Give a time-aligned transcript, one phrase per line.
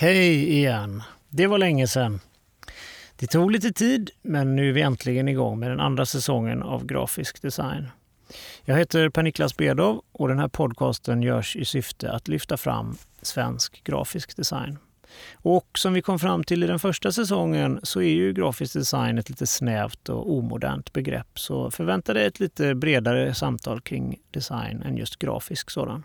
[0.00, 1.02] Hej igen!
[1.28, 2.20] Det var länge sedan.
[3.16, 6.86] Det tog lite tid, men nu är vi äntligen igång med den andra säsongen av
[6.86, 7.88] Grafisk design.
[8.64, 13.84] Jag heter Per-Niklas Bedov och den här podcasten görs i syfte att lyfta fram svensk
[13.84, 14.78] grafisk design.
[15.34, 19.18] Och som vi kom fram till i den första säsongen så är ju grafisk design
[19.18, 21.38] ett lite snävt och omodernt begrepp.
[21.38, 26.04] Så förvänta dig ett lite bredare samtal kring design än just grafisk sådan.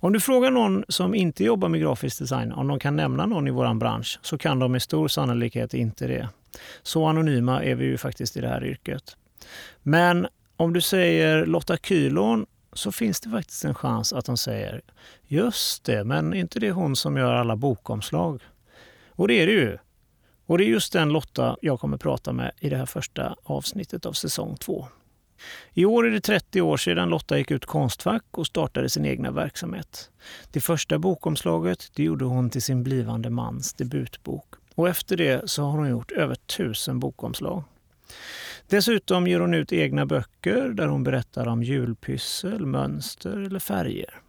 [0.00, 3.48] Om du frågar någon som inte jobbar med grafisk design om de kan nämna någon
[3.48, 6.28] i vår bransch så kan de med stor sannolikhet inte det.
[6.82, 9.16] Så anonyma är vi ju faktiskt i det här yrket.
[9.82, 10.26] Men
[10.56, 14.80] om du säger Lotta Kylon så finns det faktiskt en chans att de säger
[15.26, 18.42] just det, men inte det hon som gör alla bokomslag?
[19.10, 19.78] Och det är det ju.
[20.46, 24.06] Och det är just den Lotta jag kommer prata med i det här första avsnittet
[24.06, 24.88] av säsong två.
[25.74, 29.30] I år är det 30 år sedan Lotta gick ut Konstfack och startade sin egna
[29.30, 30.10] verksamhet.
[30.52, 34.54] Det första bokomslaget det gjorde hon till sin blivande mans debutbok.
[34.74, 37.64] Och efter det så har hon gjort över tusen bokomslag.
[38.68, 44.20] Dessutom ger hon ut egna böcker där hon berättar om julpyssel, mönster eller färger.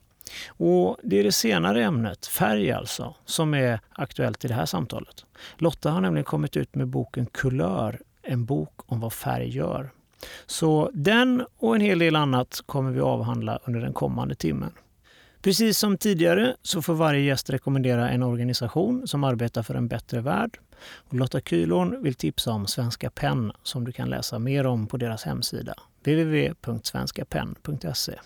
[0.48, 5.26] Och Det är det senare ämnet, färg alltså, som är aktuellt i det här samtalet.
[5.58, 9.92] Lotta har nämligen kommit ut med boken Kulör, en bok om vad färg gör.
[10.46, 14.72] Så den och en hel del annat kommer vi avhandla under den kommande timmen.
[15.42, 20.22] Precis som tidigare så får varje gäst rekommendera en organisation som arbetar för en bättre
[20.22, 20.60] värld.
[20.96, 24.98] Och Lotta Kühlhorn vill tipsa om Svenska Pen som du kan läsa mer om på
[24.98, 28.20] deras hemsida www.svenskapenn.se.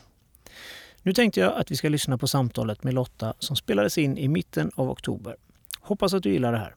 [1.01, 4.27] Nu tänkte jag att vi ska lyssna på samtalet med Lotta som spelades in i
[4.27, 5.35] mitten av oktober.
[5.79, 6.75] Hoppas att du gillar det här.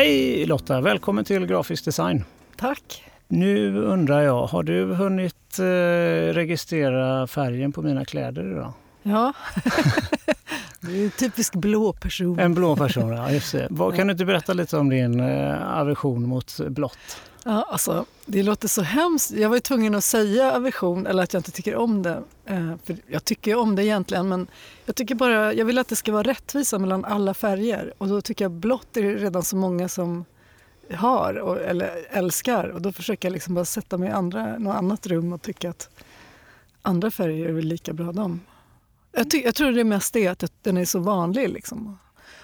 [0.00, 0.80] Hej Lotta!
[0.80, 2.24] Välkommen till Grafisk design.
[2.56, 3.04] Tack!
[3.28, 5.64] Nu undrar jag, har du hunnit eh,
[6.34, 8.72] registrera färgen på mina kläder idag?
[9.02, 9.32] Ja.
[10.80, 12.38] du är en typisk blå person.
[12.38, 13.30] En blå person, ja.
[13.30, 13.66] Just det.
[13.70, 17.20] Vad, kan du inte berätta lite om din eh, aversion mot blått?
[17.44, 19.30] Ja, alltså, det låter så hemskt.
[19.30, 22.22] Jag var ju tvungen att säga aversion, eller att jag inte tycker om det.
[22.44, 24.46] Eh, för jag tycker om det egentligen, men
[24.84, 27.94] jag tycker bara, jag vill att det ska vara rättvisa mellan alla färger.
[27.98, 30.24] Och då tycker jag blått är det redan så många som
[30.94, 32.68] har och, eller älskar.
[32.68, 35.70] Och då försöker jag liksom bara sätta mig i andra, något annat rum och tycka
[35.70, 35.88] att
[36.82, 38.40] andra färger är väl lika bra de.
[39.12, 41.48] Jag, ty, jag tror det mest är att den är så vanlig.
[41.48, 41.98] Liksom.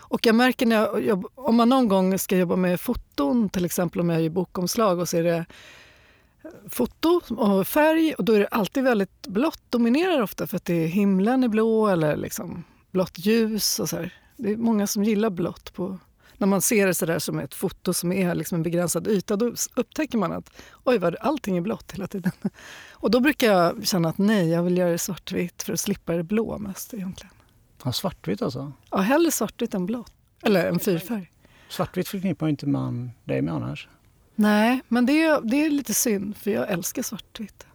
[0.09, 4.00] Och jag märker när jag om man någon gång ska jobba med foton, till exempel
[4.00, 8.41] om jag gör bokomslag och så är det eh, foto och färg och då är
[8.41, 12.65] det alltid väldigt blått dominerar ofta för att det är himlen är blå eller liksom
[12.91, 14.15] blått ljus och så här.
[14.37, 15.72] Det är många som gillar blått.
[15.72, 15.99] På,
[16.37, 19.37] när man ser det så där som ett foto som är liksom en begränsad yta
[19.37, 20.50] då upptäcker man att
[20.84, 22.33] oj, vad, allting är blått hela tiden.
[22.91, 26.12] Och då brukar jag känna att nej, jag vill göra det svartvitt för att slippa
[26.12, 27.35] det blå mest egentligen.
[27.84, 28.72] Ja, svartvitt alltså?
[28.91, 30.12] Ja, hellre svartvitt än blått.
[30.42, 31.31] Eller en fyrfärg.
[31.69, 33.88] Svartvitt förknippar inte man dig med annars?
[34.34, 37.66] Nej, men det är, det är lite synd för jag älskar svartvitt.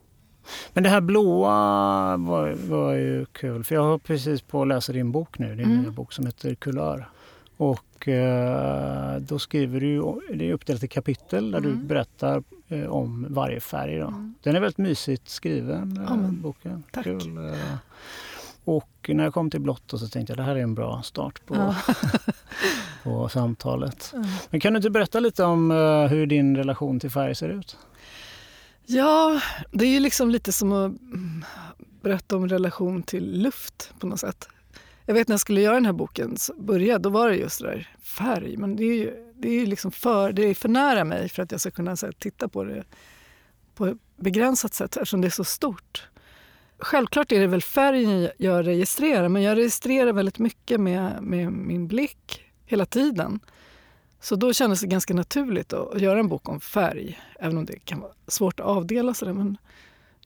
[0.74, 4.94] Men det här blåa var, var ju kul för jag har precis på att läsa
[4.94, 5.82] din bok nu, din mm.
[5.82, 7.10] nya bok som heter Kulör.
[7.58, 11.72] Och eh, då skriver du, det är uppdelat i kapitel där mm.
[11.72, 14.00] du berättar eh, om varje färg.
[14.00, 14.08] Då.
[14.08, 14.36] Mm.
[14.44, 16.84] Den är väldigt mysigt skriven, eh, boken.
[16.92, 17.04] Tack.
[17.04, 17.54] Kul, eh.
[18.64, 21.02] Och när jag kom till blått så tänkte jag att det här är en bra
[21.04, 21.76] start på, ja.
[23.04, 24.12] på samtalet.
[24.14, 24.28] Mm.
[24.50, 27.78] Men kan du inte berätta lite om uh, hur din relation till färg ser ut?
[28.86, 30.92] Ja, det är ju liksom lite som att
[32.02, 34.48] berätta om relation till luft på något sätt.
[35.06, 37.68] Jag vet när jag skulle göra den här boken, börja, då var det just det
[37.68, 38.58] där färg.
[38.58, 41.52] Men det är ju, det är liksom för, det är för nära mig för att
[41.52, 42.84] jag ska kunna här, titta på det
[43.76, 46.08] på ett begränsat sätt eftersom det är så stort.
[46.82, 51.88] Självklart är det väl färgen jag registrerar men jag registrerar väldigt mycket med, med min
[51.88, 53.40] blick hela tiden.
[54.20, 57.80] Så då kändes det ganska naturligt att göra en bok om färg, även om det
[57.80, 59.14] kan vara svårt att avdela.
[59.14, 59.34] Sådär.
[59.34, 59.58] Men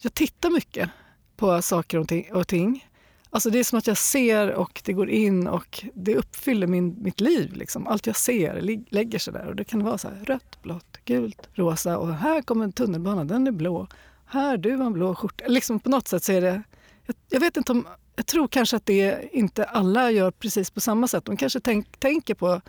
[0.02, 0.90] jag tittar mycket
[1.36, 2.00] på saker
[2.34, 2.88] och ting.
[3.30, 6.96] Alltså det är som att jag ser och det går in och det uppfyller min,
[7.04, 7.54] mitt liv.
[7.54, 7.88] Liksom.
[7.88, 9.48] Allt jag ser lägger sig där.
[9.48, 13.24] Och det kan vara så här, rött, blått, gult, rosa och här kommer en tunnelbana,
[13.24, 13.88] den är blå
[14.25, 15.48] här, du har en blå skjorta.
[15.48, 16.63] Liksom på något sätt så är det...
[17.06, 17.88] Jag, jag, vet inte om...
[18.16, 21.25] Jag tror kanske att det inte alla gör precis på samma sätt.
[21.25, 22.62] De kanske tänk, tänker på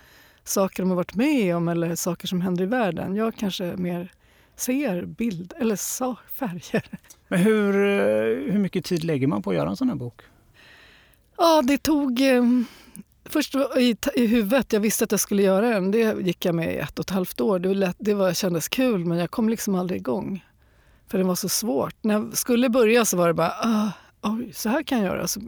[0.45, 3.17] saker de har varit med om eller saker som händer i världen.
[3.17, 4.13] Jag kanske mer
[4.57, 6.85] ser bild eller så, färger.
[7.29, 10.23] Men hur, eh, hur mycket tid lägger man på att göra en sån här bok?
[11.37, 12.21] Ja, det tog...
[12.21, 12.43] Eh,
[13.29, 15.91] Först i, i huvudet, jag visste att jag skulle göra den.
[15.91, 17.59] Det gick jag med i ett och ett halvt år.
[17.59, 20.45] Det, lätt, det var, kändes kul men jag kom liksom aldrig igång.
[21.09, 21.95] För det var så svårt.
[22.01, 23.91] När jag skulle börja så var det bara, ah,
[24.23, 25.29] oj, så här kan jag göra.
[25.29, 25.41] Så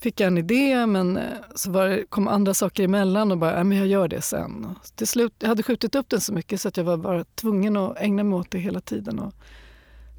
[0.00, 1.22] fick jag en idé men eh,
[1.54, 4.64] så var det, kom andra saker emellan och bara, men jag gör det sen.
[4.64, 7.24] Och till slut, jag hade skjutit upp den så mycket så att jag var bara
[7.24, 9.18] tvungen att ägna mig åt det hela tiden.
[9.18, 9.34] Och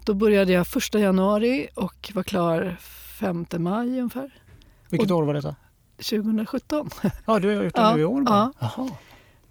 [0.06, 2.78] då började jag första januari och var klar
[3.19, 4.31] 5 maj ungefär.
[4.90, 5.56] Vilket och, år var detta?
[5.98, 6.90] 2017.
[7.25, 8.54] Ja, du har gjort det nu i år bara?
[8.60, 8.90] Ja.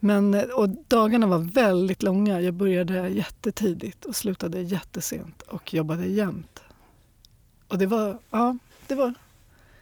[0.05, 2.41] Men, eh, och dagarna var väldigt långa.
[2.41, 6.63] Jag började jättetidigt och slutade jättesent och jobbade jämt.
[7.69, 9.15] Och det var, ja, det var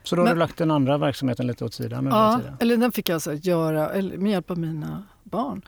[0.02, 2.06] så då har Men, du lagt den andra verksamheten lite åt sidan?
[2.06, 5.62] Ja, eller den fick jag alltså göra eller med hjälp av mina barn.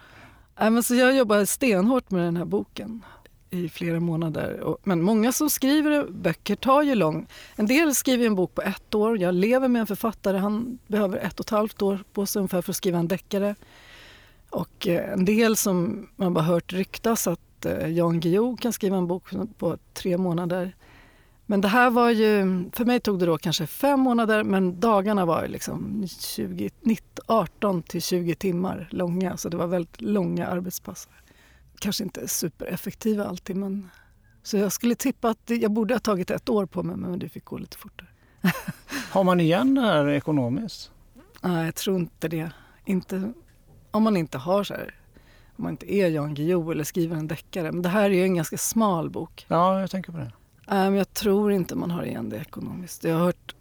[0.61, 3.05] Äh, men så jag jobbade stenhårt med den här boken
[3.51, 4.77] i flera månader.
[4.83, 7.27] Men många som skriver böcker tar ju lång...
[7.57, 9.19] En del skriver en bok på ett år.
[9.19, 10.39] Jag lever med en författare.
[10.39, 13.55] Han behöver ett och ett halvt år på sig ungefär för att skriva en deckare.
[14.55, 18.97] Och eh, en del som man bara hört ryktas att eh, Jan Guillou kan skriva
[18.97, 19.25] en bok
[19.59, 20.77] på tre månader.
[21.47, 25.25] Men det här var ju, för mig tog det då kanske fem månader men dagarna
[25.25, 26.71] var liksom 20,
[27.27, 31.09] 18 till 20 timmar långa så det var väldigt långa arbetspass.
[31.79, 33.91] Kanske inte supereffektiva alltid men
[34.43, 37.29] så jag skulle tippa att jag borde ha tagit ett år på mig men det
[37.29, 38.09] fick gå lite fortare.
[39.11, 40.91] Har man igen det här ekonomiskt?
[41.43, 42.51] Nej, jag tror inte det.
[42.85, 43.33] Inte,
[43.95, 44.95] om man inte har så här,
[45.57, 47.73] om man inte är Jan Guillou eller skriver en deckare.
[47.73, 49.47] Men det här är ju en ganska smal bok.
[49.49, 50.33] Ja, jag tänker på det.
[50.67, 53.05] Um, jag tror inte man har igen det ekonomiskt.
[53.05, 53.55] Jag har hört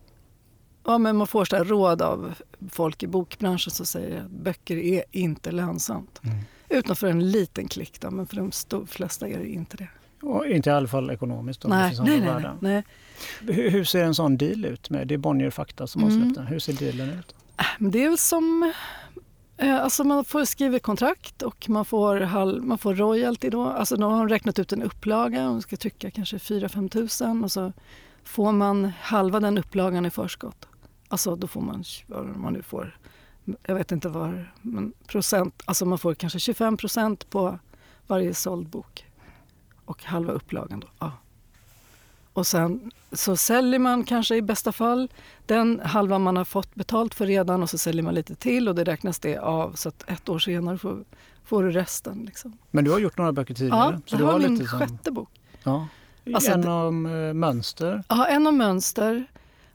[0.85, 2.33] ja, men man får så råd av
[2.69, 6.21] folk i bokbranschen som säger att böcker är inte lönsamt.
[6.23, 6.37] Mm.
[6.69, 9.87] Utom för en liten klick, då, men för de stor, flesta är det inte det.
[10.21, 11.61] Och inte i alla fall ekonomiskt?
[11.61, 12.83] Då, nej, nej, nej, nej,
[13.41, 14.89] Hur, hur, ser en sån deal ut?
[14.89, 16.13] med Det är Bonnier Fakta som mm.
[16.13, 16.47] har släppt den.
[16.47, 17.35] Hur ser dealen ut?
[17.79, 18.73] Det är väl som
[19.57, 23.65] Eh, alltså man får skriva kontrakt och man får, halv, man får royalty då.
[23.65, 27.51] Alltså då har de räknat ut en upplaga och ska trycka kanske 4-5 tusen och
[27.51, 27.73] så
[28.23, 30.67] får man halva den upplagan i förskott.
[31.07, 32.97] Alltså då får man, vad man nu får,
[33.63, 37.59] jag vet inte var, men procent, alltså man får kanske 25 procent på
[38.07, 39.05] varje såld bok.
[39.85, 40.87] Och halva upplagan då.
[40.99, 41.11] Ja.
[42.33, 45.09] Och sen så säljer man kanske i bästa fall
[45.45, 48.75] den halva man har fått betalt för redan och så säljer man lite till och
[48.75, 51.03] det räknas det av så att ett år senare får,
[51.43, 52.25] får du resten.
[52.25, 52.57] Liksom.
[52.71, 53.93] Men du har gjort några böcker tidigare?
[53.93, 54.79] Ja, så det var min lite som...
[54.79, 55.29] sjätte bok.
[55.63, 55.87] Ja.
[56.33, 58.03] Alltså, en om äh, mönster?
[58.09, 59.25] Ja, en om mönster.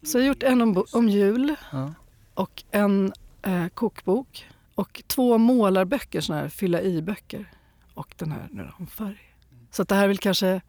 [0.02, 1.92] Så jag har gjort en om, om jul ja.
[2.34, 3.12] och en
[3.42, 7.50] äh, kokbok och två målarböcker, såna här fylla i-böcker
[7.94, 9.34] och den här nu om färg.
[9.70, 10.60] Så att det här är väl kanske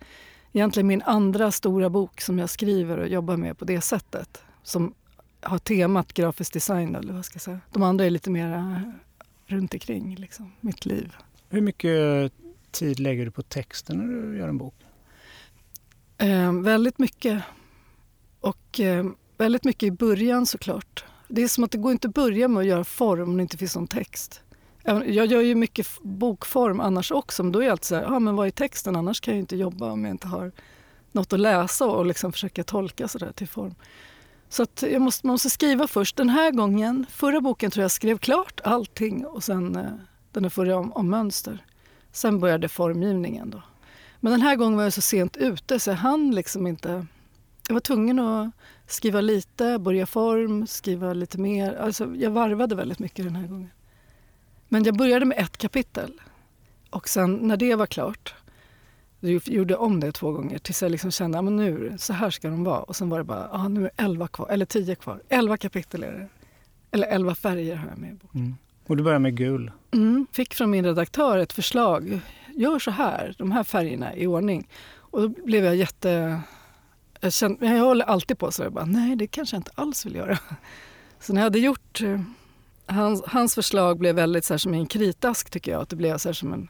[0.54, 4.44] egentligen min andra stora bok som jag skriver och jobbar med på det sättet.
[4.64, 4.94] Som
[5.42, 6.96] har temat grafisk design.
[6.96, 7.60] Eller vad ska jag säga.
[7.72, 8.84] De andra är lite mer
[9.46, 11.16] runt omkring liksom, mitt liv.
[11.50, 12.34] Hur mycket
[12.72, 14.76] tid lägger du på texten när du gör en bok?
[16.18, 17.44] Eh, väldigt mycket.
[18.40, 19.06] Och eh,
[19.38, 21.06] väldigt mycket i början såklart.
[21.28, 23.42] Det är som att det går inte att börja med att göra form om det
[23.42, 24.42] inte finns någon text.
[24.84, 28.20] Jag gör ju mycket bokform annars också, men då är jag alltid så här, ja
[28.20, 28.96] men vad är texten?
[28.96, 30.52] Annars kan jag ju inte jobba om jag inte har
[31.12, 33.76] något att läsa och liksom försöka tolka sådär till form.
[34.50, 36.16] Så att jag måste, man måste skriva först.
[36.16, 39.92] Den här gången, förra boken tror jag skrev klart allting och sen eh,
[40.32, 41.66] den där förra om, om mönster.
[42.12, 43.62] Sen började formgivningen då.
[44.20, 47.06] Men den här gången var jag så sent ute så jag hann liksom inte...
[47.68, 48.52] Jag var tvungen att
[48.88, 51.76] skriva lite, börja form, skriva lite mer.
[51.76, 53.70] Alltså jag varvade väldigt mycket den här gången.
[54.70, 56.22] Men jag började med ett kapitel.
[56.90, 58.34] Och sen när det var klart,
[59.20, 62.50] jag gjorde om det två gånger tills jag liksom kände att nu, så här ska
[62.50, 62.80] de vara.
[62.80, 65.22] Och sen var det bara, ah, nu är elva kvar, eller tio kvar.
[65.30, 66.28] Elva kapitel är det.
[66.92, 68.42] Eller elva färger har jag med i boken.
[68.42, 68.56] Mm.
[68.88, 69.72] Och du börjar med gul?
[69.92, 72.20] Mm, fick från min redaktör ett förslag.
[72.56, 74.68] Gör så här, de här färgerna i ordning.
[74.96, 76.42] Och då blev jag jätte...
[77.20, 80.06] Jag, kände, jag håller alltid på så jag bara, nej det kanske jag inte alls
[80.06, 80.40] vill göra.
[81.20, 82.22] Så när jag hade gjort eh,
[82.90, 85.82] hans, hans förslag blev väldigt så här, som en kritask tycker jag.
[85.82, 86.70] Att det blev så här, som en,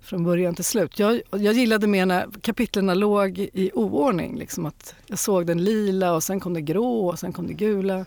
[0.00, 0.98] från början till slut.
[0.98, 4.38] Jag, jag gillade mer när kapitlen låg i oordning.
[4.38, 7.52] Liksom att jag såg den lila och sen kom det grå och sen kom det
[7.52, 8.06] gula.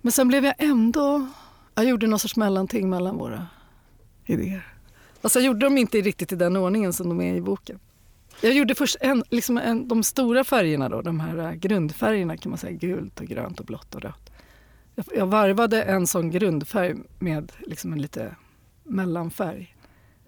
[0.00, 1.26] Men sen blev jag ändå...
[1.74, 3.46] Jag gjorde någon sorts mellanting mellan våra
[4.26, 4.74] idéer.
[5.22, 7.78] Alltså jag gjorde dem inte riktigt i den ordningen som de är i boken.
[8.40, 12.58] Jag gjorde först en, liksom en, de stora färgerna, då, de här grundfärgerna kan man
[12.58, 14.29] säga, gult och grönt och blått och rött.
[15.14, 18.36] Jag varvade en sån grundfärg med liksom en lite
[18.84, 19.76] mellanfärg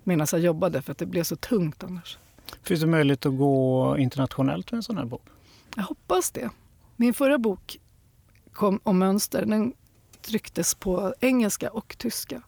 [0.05, 2.19] medan jag jobbade för att det blev så tungt annars.
[2.62, 5.23] Finns det möjlighet att gå internationellt med en sån här bok?
[5.76, 6.50] Jag hoppas det.
[6.97, 7.79] Min förra bok
[8.52, 9.47] kom om mönster.
[9.47, 9.73] Den
[10.23, 12.43] trycktes på engelska och tyska.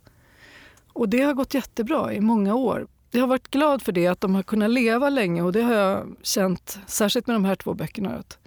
[0.92, 2.86] Och det har gått jättebra i många år.
[3.10, 5.74] Jag har varit glad för det, att de har kunnat leva länge och det har
[5.74, 8.10] jag känt, särskilt med de här två böckerna.
[8.10, 8.38] Att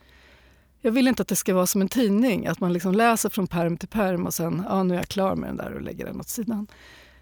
[0.81, 3.47] jag vill inte att det ska vara som en tidning, att man liksom läser från
[3.47, 6.05] perm till perm och sen, ja nu är jag klar med den där och lägger
[6.05, 6.67] den åt sidan.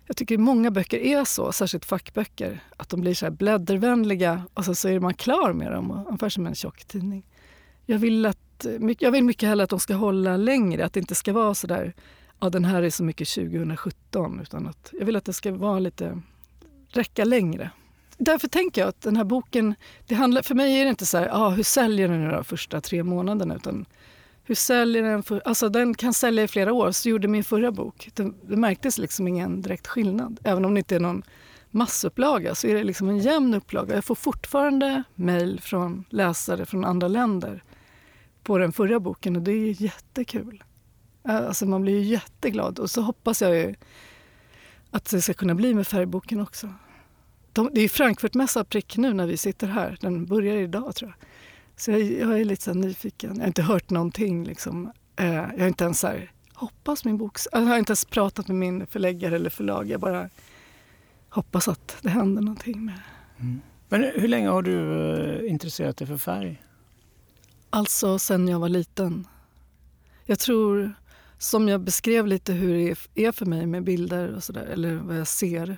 [0.07, 4.65] Jag tycker många böcker är så, särskilt fackböcker, att de blir så här bläddervänliga och
[4.65, 7.25] sen så är man klar med dem, ungefär som en tjock tidning.
[7.85, 8.65] Jag vill, att,
[8.99, 11.67] jag vill mycket hellre att de ska hålla längre, att det inte ska vara så
[11.67, 11.93] där,
[12.39, 15.79] ja den här är så mycket 2017, utan att jag vill att det ska vara
[15.79, 16.21] lite,
[16.89, 17.71] räcka längre.
[18.17, 19.75] Därför tänker jag att den här boken,
[20.07, 22.81] det handlar, för mig är det inte så här, ah, hur säljer den de första
[22.81, 23.85] tre månaderna, utan
[24.43, 25.23] hur säljer den?
[25.23, 26.91] För, alltså den kan sälja i flera år.
[26.91, 28.09] Så gjorde min förra bok.
[28.13, 30.39] Det, det märktes liksom ingen direkt skillnad.
[30.43, 31.23] Även om det inte är någon
[31.71, 33.95] massupplaga så är det liksom en jämn upplaga.
[33.95, 37.63] Jag får fortfarande mejl från läsare från andra länder
[38.43, 40.63] på den förra boken och det är jättekul.
[41.23, 43.75] Alltså man blir ju jätteglad och så hoppas jag ju
[44.91, 46.73] att det ska kunna bli med färgboken också.
[47.55, 49.97] De, det är Frankfurtmässa prick nu när vi sitter här.
[50.01, 51.27] Den börjar idag tror jag.
[51.75, 53.33] Så jag, jag är lite så nyfiken.
[53.35, 54.43] Jag har inte hört någonting.
[54.43, 54.91] Liksom.
[55.15, 57.37] Eh, jag har inte ens så här, hoppas min bok...
[57.51, 59.89] Jag har inte ens pratat med min förläggare eller förlag.
[59.89, 60.29] Jag bara
[61.29, 62.99] hoppas att det händer någonting med
[63.39, 63.61] mm.
[63.89, 65.03] Men hur länge har du
[65.45, 66.61] eh, intresserat dig för färg?
[67.69, 69.27] Alltså sen jag var liten.
[70.25, 70.93] Jag tror,
[71.37, 75.17] som jag beskrev lite hur det är för mig med bilder och sådär, eller vad
[75.17, 75.77] jag ser.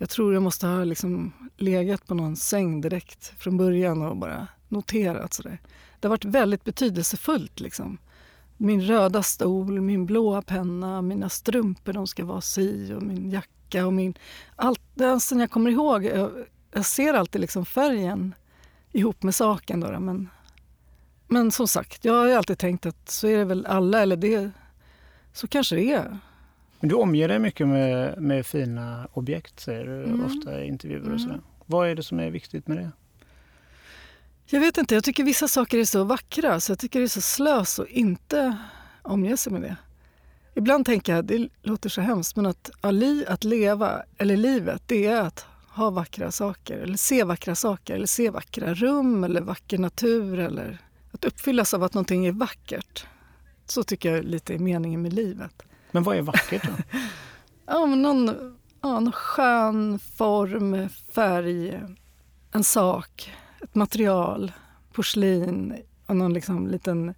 [0.00, 4.48] Jag tror jag måste ha liksom legat på någon säng direkt från början och bara
[4.68, 5.34] noterat.
[5.34, 5.58] Sådär.
[6.00, 7.60] Det har varit väldigt betydelsefullt.
[7.60, 7.98] Liksom.
[8.56, 13.86] Min röda stol, min blåa penna, mina strumpor de ska vara si och min jacka
[13.86, 14.14] och min...
[14.56, 16.04] Allt, det sen jag kommer ihåg.
[16.04, 16.30] Jag,
[16.72, 18.34] jag ser alltid liksom färgen
[18.92, 19.80] ihop med saken.
[19.80, 20.28] Då, men,
[21.26, 24.50] men som sagt, jag har alltid tänkt att så är det väl alla, eller det,
[25.32, 26.18] så kanske det är.
[26.80, 30.24] Men du omger dig mycket med, med fina objekt, säger du mm.
[30.24, 31.00] ofta i intervjuer.
[31.00, 31.18] och mm.
[31.18, 31.40] sådär.
[31.66, 32.90] Vad är det som är viktigt med det?
[34.46, 37.08] Jag vet inte, jag tycker vissa saker är så vackra så jag tycker det är
[37.08, 38.56] så slös att inte
[39.02, 39.76] omge sig med det.
[40.54, 42.70] Ibland tänker jag, det låter så hemskt, men att,
[43.26, 48.06] att leva, eller livet, det är att ha vackra saker, eller se vackra saker, eller
[48.06, 50.78] se vackra rum eller vacker natur eller
[51.12, 53.06] att uppfyllas av att någonting är vackert.
[53.66, 55.62] Så tycker jag lite är meningen med livet.
[55.92, 56.98] Men vad är vackert då?
[57.66, 58.26] ja, men någon,
[58.80, 61.80] ja, någon skön form, färg,
[62.52, 63.32] en sak
[63.62, 64.52] ett material,
[64.92, 67.14] porslin och någon liksom liten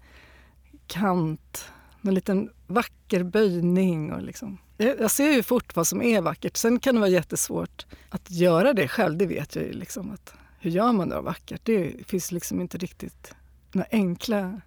[0.86, 1.68] kant,
[2.00, 4.12] någon liten vacker böjning.
[4.12, 4.58] Och liksom.
[4.76, 6.56] Jag ser ju fort vad som är vackert.
[6.56, 9.72] Sen kan det vara jättesvårt att göra det själv, det vet jag ju.
[9.72, 11.60] Liksom, att hur gör man det vackert?
[11.64, 13.34] Det finns liksom inte riktigt
[13.72, 14.60] några enkla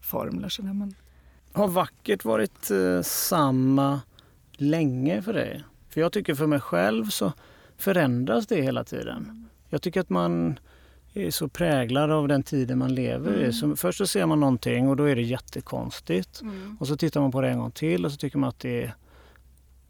[0.00, 0.48] formler.
[0.48, 0.94] Sådär, man...
[1.52, 4.00] Har vackert varit eh, samma
[4.52, 5.64] länge för dig?
[5.88, 7.32] För jag tycker för mig själv så
[7.76, 9.48] förändras det hela tiden.
[9.68, 10.58] Jag tycker att man
[11.14, 13.50] är så präglad av den tiden man lever mm.
[13.50, 13.52] i.
[13.52, 16.40] Så först så ser man någonting och då är det jättekonstigt.
[16.40, 16.76] Mm.
[16.80, 18.82] Och så tittar man på det en gång till och så tycker man att det
[18.82, 18.94] är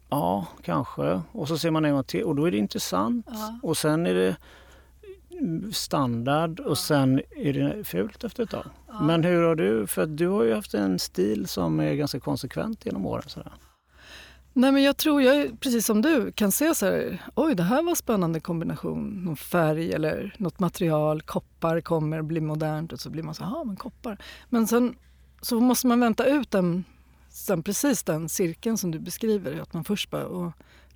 [0.09, 1.21] Ja, kanske.
[1.31, 3.25] Och så ser man en gång till och då är det intressant.
[3.29, 3.59] Ja.
[3.63, 4.35] Och sen är det
[5.73, 8.65] standard och sen är det fult efter ett tag.
[8.87, 9.01] Ja.
[9.01, 12.85] Men hur har du, för du har ju haft en stil som är ganska konsekvent
[12.85, 13.23] genom åren.
[13.27, 13.53] Sådär.
[14.53, 17.83] Nej, men jag tror, jag, precis som du, kan se så här, oj det här
[17.83, 19.23] var en spännande kombination.
[19.25, 23.63] Någon färg eller något material, koppar kommer, blir modernt och så blir man så ja
[23.63, 24.17] men koppar.
[24.49, 24.95] Men sen
[25.41, 26.83] så måste man vänta ut den,
[27.29, 29.61] sen precis den cirkeln som du beskriver.
[29.61, 30.51] Att man först bara, och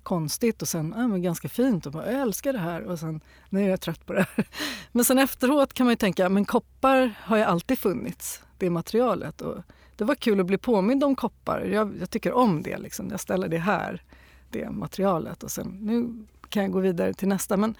[0.06, 3.20] konstigt och sen, äh, men ganska fint och bara, jag älskar det här och sen,
[3.48, 4.46] nu är jag trött på det här.
[4.92, 9.40] Men sen efteråt kan man ju tänka, men koppar har ju alltid funnits, det materialet.
[9.40, 9.62] Och
[9.96, 11.60] det var kul att bli påmind om koppar.
[11.60, 12.78] Jag, jag tycker om det.
[12.78, 13.08] Liksom.
[13.10, 14.02] Jag ställer det här,
[14.50, 15.42] det materialet.
[15.42, 17.56] Och sen, nu kan jag gå vidare till nästa.
[17.56, 17.74] Men,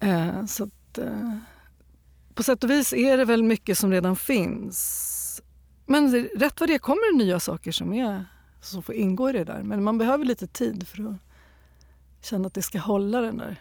[0.00, 1.36] eh, så att, eh,
[2.34, 5.42] på sätt och vis är det väl mycket som redan finns.
[5.86, 8.24] Men rätt vad det är kommer det nya saker som, är,
[8.60, 9.62] som får ingå i det där.
[9.62, 11.16] Men man behöver lite tid för att
[12.22, 13.56] känna att det ska hålla den där.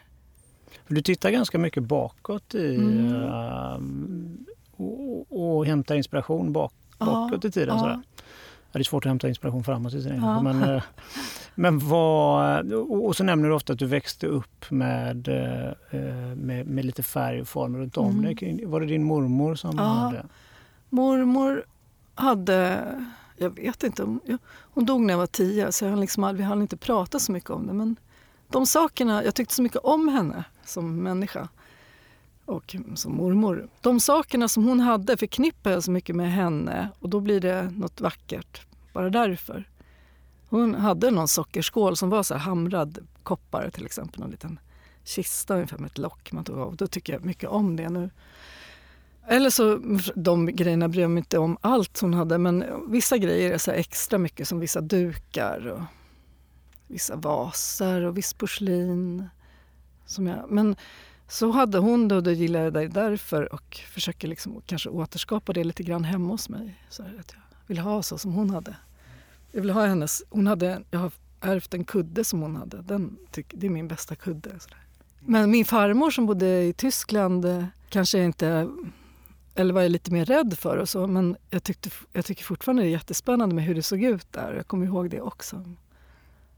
[0.88, 3.13] Du tittar ganska mycket bakåt i, mm.
[3.13, 3.80] uh,
[4.75, 7.75] och, och hämtar inspiration bak, bakåt i tiden.
[7.75, 7.80] Ja.
[7.80, 8.01] Sådär.
[8.72, 10.24] Ja, det är svårt att hämta inspiration framåt i tiden.
[10.24, 10.42] Ja.
[10.42, 10.84] Men, eh,
[11.56, 16.00] men vad, och så nämner du ofta att du växte upp med, eh,
[16.36, 18.36] med, med lite färg och form runt om mm.
[18.36, 18.66] dig.
[18.66, 19.84] Var det din mormor som ja.
[19.84, 20.25] hade?
[20.89, 21.66] Mormor
[22.16, 22.84] hade,
[23.38, 24.17] jag vet inte,
[24.60, 27.50] hon dog när jag var tio så jag liksom, vi hann inte prata så mycket
[27.50, 27.74] om det.
[27.74, 27.96] Men
[28.50, 31.48] de sakerna, jag tyckte så mycket om henne som människa
[32.46, 33.70] och som mormor.
[33.82, 37.72] De sakerna som hon hade förknippar jag så mycket med henne och då blir det
[37.75, 39.70] något vackert bara därför.
[40.50, 44.22] Hon hade någon sockerskål som var så här hamrad koppar till exempel.
[44.22, 44.60] En liten
[45.03, 46.75] kista ungefär med ett lock man tog av.
[46.75, 48.10] Då tycker jag mycket om det nu.
[49.30, 49.80] Eller så,
[50.16, 53.72] de grejerna bryr jag mig inte om allt hon hade men vissa grejer är så
[53.72, 55.82] extra mycket som vissa dukar och
[56.88, 59.30] vissa vaser och viss porslin.
[60.06, 60.76] Som jag, men
[61.28, 65.54] så hade hon det och då gillade jag det därför och försöker liksom kanske återskapa
[65.54, 66.84] det lite grann hemma hos mig.
[66.90, 68.76] Så att jag vill ha så som hon hade.
[69.52, 72.82] Jag vill ha hennes, hon hade, jag har ärvt en kudde som hon hade.
[72.82, 74.52] Den, det är min bästa kudde.
[75.20, 78.68] Men min farmor som bodde i Tyskland eh, kanske inte
[79.58, 81.08] eller var jag lite mer rädd för och så.
[81.08, 84.54] Men jag, tyckte, jag tycker fortfarande det är jättespännande med hur det såg ut där.
[84.54, 85.64] Jag kommer ihåg det också.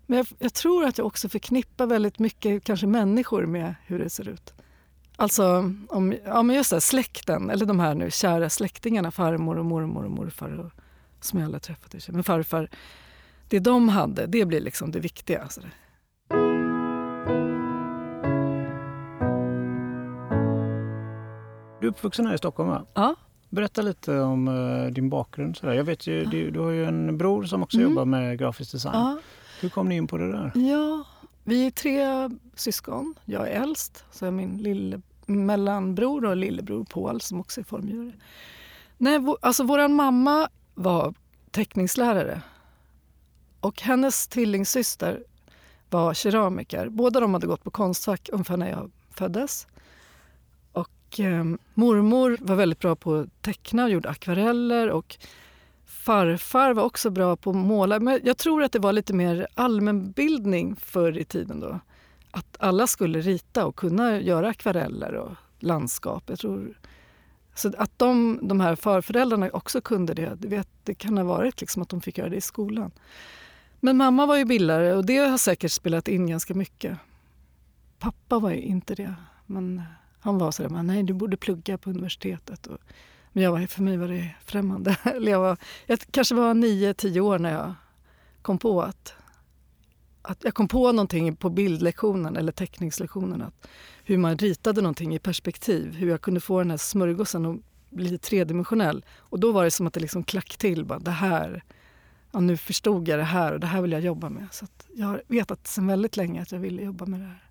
[0.06, 4.10] Men jag, jag, tror att jag också förknippar väldigt mycket kanske människor med hur det
[4.10, 4.54] ser ut.
[5.16, 9.66] Alltså, om, ja, men just det, släkten, eller de här nu kära släktingarna, farmor och
[9.66, 10.72] mormor och morfar och,
[11.22, 12.10] som jag aldrig träffat.
[12.10, 12.70] Men farfar,
[13.50, 15.42] det de hade, det blir liksom det viktiga.
[15.42, 15.62] Alltså.
[21.90, 22.86] Är uppvuxen här i Stockholm va?
[22.94, 23.16] Ja.
[23.50, 25.58] Berätta lite om uh, din bakgrund.
[25.58, 25.74] Sådär.
[25.74, 27.90] Jag vet ju, du, du, har ju en bror som också mm.
[27.90, 28.94] jobbar med grafisk design.
[28.96, 29.18] Ja.
[29.62, 30.52] Hur kom ni in på det där?
[30.56, 31.04] Ja,
[31.44, 33.16] vi är tre syskon.
[33.26, 38.12] Jag är äldst, så är min lille, mellanbror och lillebror Paul som också är formgivare.
[38.98, 41.14] Nej, alltså vår mamma var
[41.52, 42.42] teckningslärare
[43.60, 45.24] och hennes tvillingsyster
[45.90, 46.90] var keramiker.
[46.90, 49.68] Båda de hade gått på Konstfack ungefär när jag föddes.
[51.10, 54.90] Och, eh, mormor var väldigt bra på att teckna och gjorde akvareller.
[54.90, 55.18] Och
[55.86, 58.00] farfar var också bra på att måla.
[58.00, 61.60] Men jag tror att det var lite mer allmänbildning förr i tiden.
[61.60, 61.80] då.
[62.32, 66.24] Att alla skulle rita och kunna göra akvareller och landskap.
[66.28, 66.78] Jag tror,
[67.56, 71.62] så att de, de här farföräldrarna också kunde det, det, vet, det kan ha varit
[71.62, 72.92] liksom att de fick göra det i skolan.
[73.80, 76.98] Men mamma var ju bildare och det har säkert spelat in ganska mycket.
[78.00, 79.16] Pappa var ju inte det.
[79.46, 79.84] Men
[80.20, 82.68] han var så där, nej du borde plugga på universitetet.
[82.68, 82.78] Och,
[83.32, 84.98] men jag var, för mig var det främmande.
[85.22, 87.74] jag, var, jag kanske var nio, tio år när jag
[88.42, 89.14] kom på att,
[90.22, 93.42] att jag kom på någonting på bildlektionen eller teckningslektionen.
[93.42, 93.68] Att
[94.04, 95.94] hur man ritade någonting i perspektiv.
[95.96, 97.58] Hur jag kunde få den här smörgåsen att
[97.90, 99.06] bli tredimensionell.
[99.18, 100.86] Och då var det som att det liksom klack till.
[100.86, 101.64] Bara, det här,
[102.32, 104.48] ja, nu förstod jag det här och det här vill jag jobba med.
[104.52, 107.49] Så jag har vetat sedan väldigt länge att jag ville jobba med det här.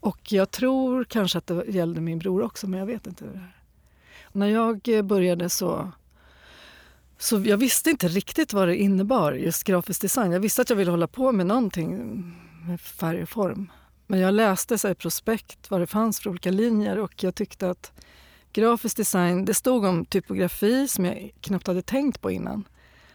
[0.00, 3.24] Och jag tror kanske att det gällde min bror också, men jag vet inte.
[3.24, 3.62] Det här.
[4.32, 5.92] När jag eh, började så,
[7.18, 10.32] så jag visste inte riktigt vad det innebar, just grafisk design.
[10.32, 11.96] Jag visste att jag ville hålla på med någonting
[12.66, 13.70] med färg och form.
[14.06, 17.92] Men jag läste så prospekt vad det fanns för olika linjer och jag tyckte att
[18.52, 22.64] grafisk design, det stod om typografi som jag knappt hade tänkt på innan.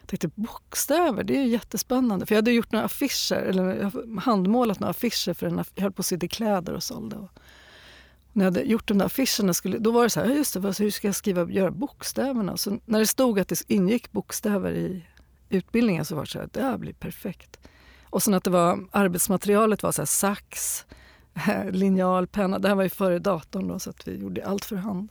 [0.03, 2.25] Jag tänkte bokstäver, det är ju jättespännande.
[2.25, 5.99] För jag hade gjort några affischer, eller handmålat några affischer för en, jag höll på
[5.99, 7.15] att sydde kläder och sålde.
[7.15, 7.29] Och
[8.33, 10.79] när jag hade gjort de där affischerna, skulle, då var det så här, just det,
[10.79, 12.57] hur ska jag skriva, göra bokstäverna?
[12.57, 15.05] Så när det stod att det ingick bokstäver i
[15.49, 17.59] utbildningen så var det så här, det här blir perfekt.
[18.09, 20.85] Och sen att det var, arbetsmaterialet var så här, sax,
[21.71, 22.59] linjal, penna.
[22.59, 25.09] Det här var ju före datorn då, så att vi gjorde allt för hand.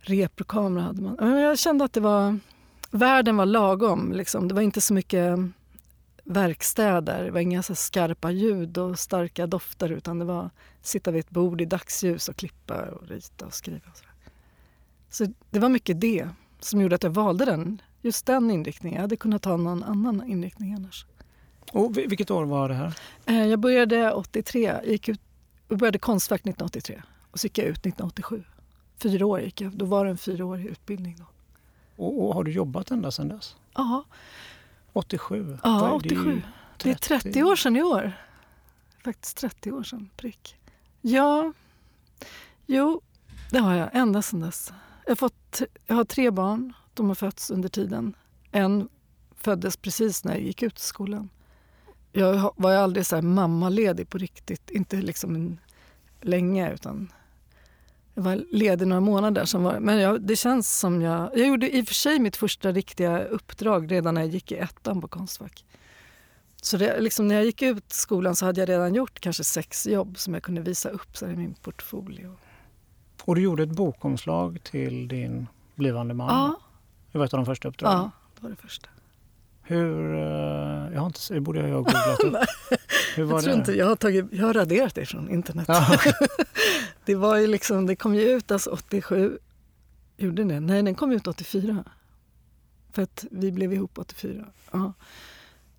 [0.00, 1.40] Reprokamera hade man.
[1.40, 2.38] Jag kände att det var
[2.90, 4.12] världen var lagom.
[4.12, 4.48] Liksom.
[4.48, 5.38] Det var inte så mycket
[6.24, 10.50] verkstäder, det var inga så skarpa ljud och starka dofter utan det var
[10.82, 13.90] sitta vid ett bord i dagsljus och klippa och rita och skriva.
[13.90, 14.04] Och så.
[15.10, 16.28] så det var mycket det
[16.60, 18.96] som gjorde att jag valde den, just den inriktningen.
[18.96, 21.06] Jag hade kunnat ta någon annan inriktning annars.
[21.72, 22.94] Och vilket år var det här?
[23.26, 25.20] Eh, jag började 83, jag gick ut,
[25.68, 28.44] började Konstfack 1983 och så gick jag ut 1987.
[29.02, 31.16] Fyra år gick jag, då var det en fyraårig utbildning.
[31.18, 31.24] Då.
[31.98, 33.56] Och, och, har du jobbat ända sedan dess?
[33.74, 34.04] Ja.
[34.92, 35.58] 87?
[35.62, 36.42] Ja, 87.
[36.82, 38.12] Det är 30 år sedan i år.
[39.04, 40.56] Faktiskt 30 år sedan, prick.
[41.00, 41.52] Ja,
[42.66, 43.00] jo,
[43.50, 44.72] det har jag ända sedan dess.
[45.04, 46.72] Jag har, fått, jag har tre barn.
[46.94, 48.14] De har fötts under tiden.
[48.50, 48.88] En
[49.36, 51.28] föddes precis när jag gick ut skolan.
[52.12, 54.70] Jag var aldrig så här mammaledig på riktigt.
[54.70, 55.60] Inte liksom en,
[56.20, 57.12] länge, utan
[58.18, 59.44] jag var ledig några månader.
[59.44, 61.30] Som var, men jag, det känns som jag...
[61.34, 64.56] Jag gjorde i och för sig mitt första riktiga uppdrag redan när jag gick i
[64.56, 65.64] ettan på Konstfack.
[66.62, 69.86] Så det, liksom, när jag gick ut skolan så hade jag redan gjort kanske sex
[69.86, 72.36] jobb som jag kunde visa upp så i min portfolio.
[73.24, 76.28] Och du gjorde ett bokomslag till din blivande man?
[76.28, 76.60] Ja.
[77.12, 77.98] Det var ett av de första uppdragen?
[77.98, 78.88] Ja, det var det första.
[79.62, 80.14] Hur...
[80.14, 82.34] Eh, jag har inte, det borde jag ha googlat upp.
[83.16, 83.58] Hur var jag tror det?
[83.58, 85.64] inte, jag har, tagit, jag har raderat det från internet.
[85.68, 85.98] Ja.
[87.08, 89.38] det, var ju liksom, det kom ju ut alltså 87.
[90.16, 90.60] Gjorde det?
[90.60, 91.84] Nej, den kom ut 84.
[92.92, 94.46] För att vi blev ihop 84.
[94.70, 94.92] Ja.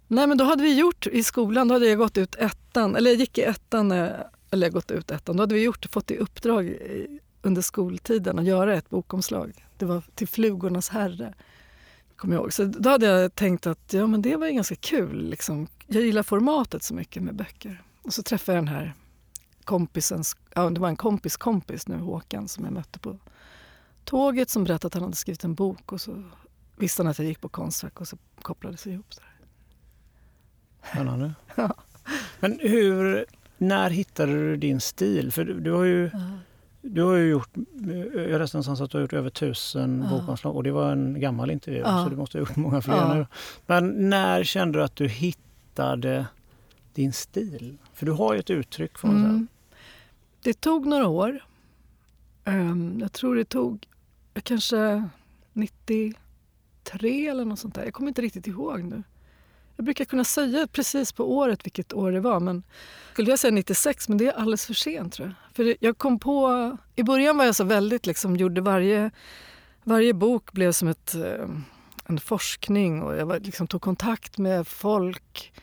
[0.08, 3.12] Nej men då hade vi gjort i skolan, då hade jag gått ut ettan, eller
[3.12, 6.18] jag gick i ettan, eller jag gått ut ettan, då hade vi gjort, fått i
[6.18, 6.78] uppdrag
[7.42, 9.66] under skoltiden att göra ett bokomslag.
[9.78, 11.34] Det var till Flugornas herre.
[12.16, 12.54] Kommer jag ihåg.
[12.54, 15.30] Så då hade jag tänkt att ja, men det var ganska kul.
[15.30, 15.68] Liksom.
[15.88, 17.84] Jag gillar formatet så mycket med böcker.
[18.02, 18.94] Och så träffade jag den här
[19.70, 20.24] kompisen,
[20.56, 23.18] ja, det var en kompis kompis nu, Håkan, som jag mötte på
[24.04, 26.24] tåget som berättade att han hade skrivit en bok och så
[26.78, 29.14] visste han att jag gick på Konstfack och så kopplades vi ihop.
[30.94, 31.34] Spännande.
[31.56, 31.76] ja.
[32.40, 33.26] Men hur,
[33.58, 35.32] när hittade du din stil?
[35.32, 36.20] För du, du har ju ja.
[36.82, 37.50] Du har ju gjort,
[38.14, 40.18] jag läste någonstans att du har gjort över tusen ja.
[40.18, 42.04] bokomslag och det var en gammal intervju ja.
[42.04, 43.14] så du måste ha gjort många fler ja.
[43.14, 43.26] nu.
[43.66, 46.26] Men när kände du att du hittade
[46.94, 47.78] din stil?
[47.94, 49.48] För du har ju ett uttryck får man säga.
[50.42, 51.46] Det tog några år.
[52.46, 53.88] Ehm, jag tror det tog
[54.44, 55.10] kanske
[55.54, 57.84] 93 eller något sånt där.
[57.84, 59.04] Jag kommer inte riktigt ihåg nu.
[59.76, 62.40] Jag brukar kunna säga precis på året vilket år det var.
[62.40, 62.64] Men
[63.14, 65.56] skulle jag säga 96, men det är alldeles för sent tror jag.
[65.56, 66.78] För jag kom på...
[66.96, 69.12] I början var jag så väldigt liksom, gjorde varje,
[69.84, 71.50] varje bok blev som ett, eh,
[72.06, 75.54] en forskning och jag var, liksom, tog kontakt med folk.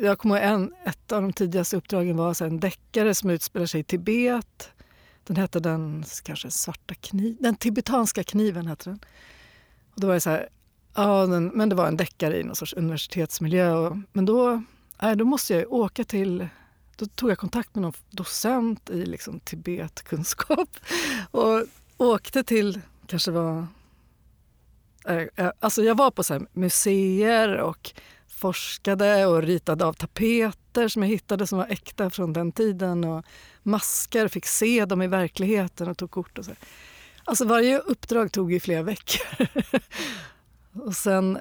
[0.00, 3.66] Jag kommer ihåg en, ett av de tidigaste uppdragen var så en deckare som utspelar
[3.66, 4.70] sig i Tibet.
[5.24, 8.66] Den hette den kanske svarta kniven, den tibetanska kniven.
[8.66, 9.00] Hette den.
[9.94, 10.48] Och då var det så här,
[10.94, 13.72] Ja, den, men det var en deckare i någon sorts universitetsmiljö.
[13.72, 14.62] Och, men då,
[15.02, 16.48] nej, då måste jag åka till...
[16.96, 20.68] Då tog jag kontakt med någon docent i liksom Tibetkunskap
[21.30, 21.64] och
[21.96, 23.66] åkte till, kanske var...
[25.04, 27.92] Äh, alltså jag var på så museer och
[28.40, 33.04] forskade och ritade av tapeter som jag hittade som var äkta från den tiden.
[33.04, 33.24] Och
[33.62, 36.38] maskar, fick se dem i verkligheten och tog kort.
[36.38, 36.50] och så.
[37.24, 39.46] Alltså varje uppdrag tog ju flera veckor.
[40.84, 41.38] Och sen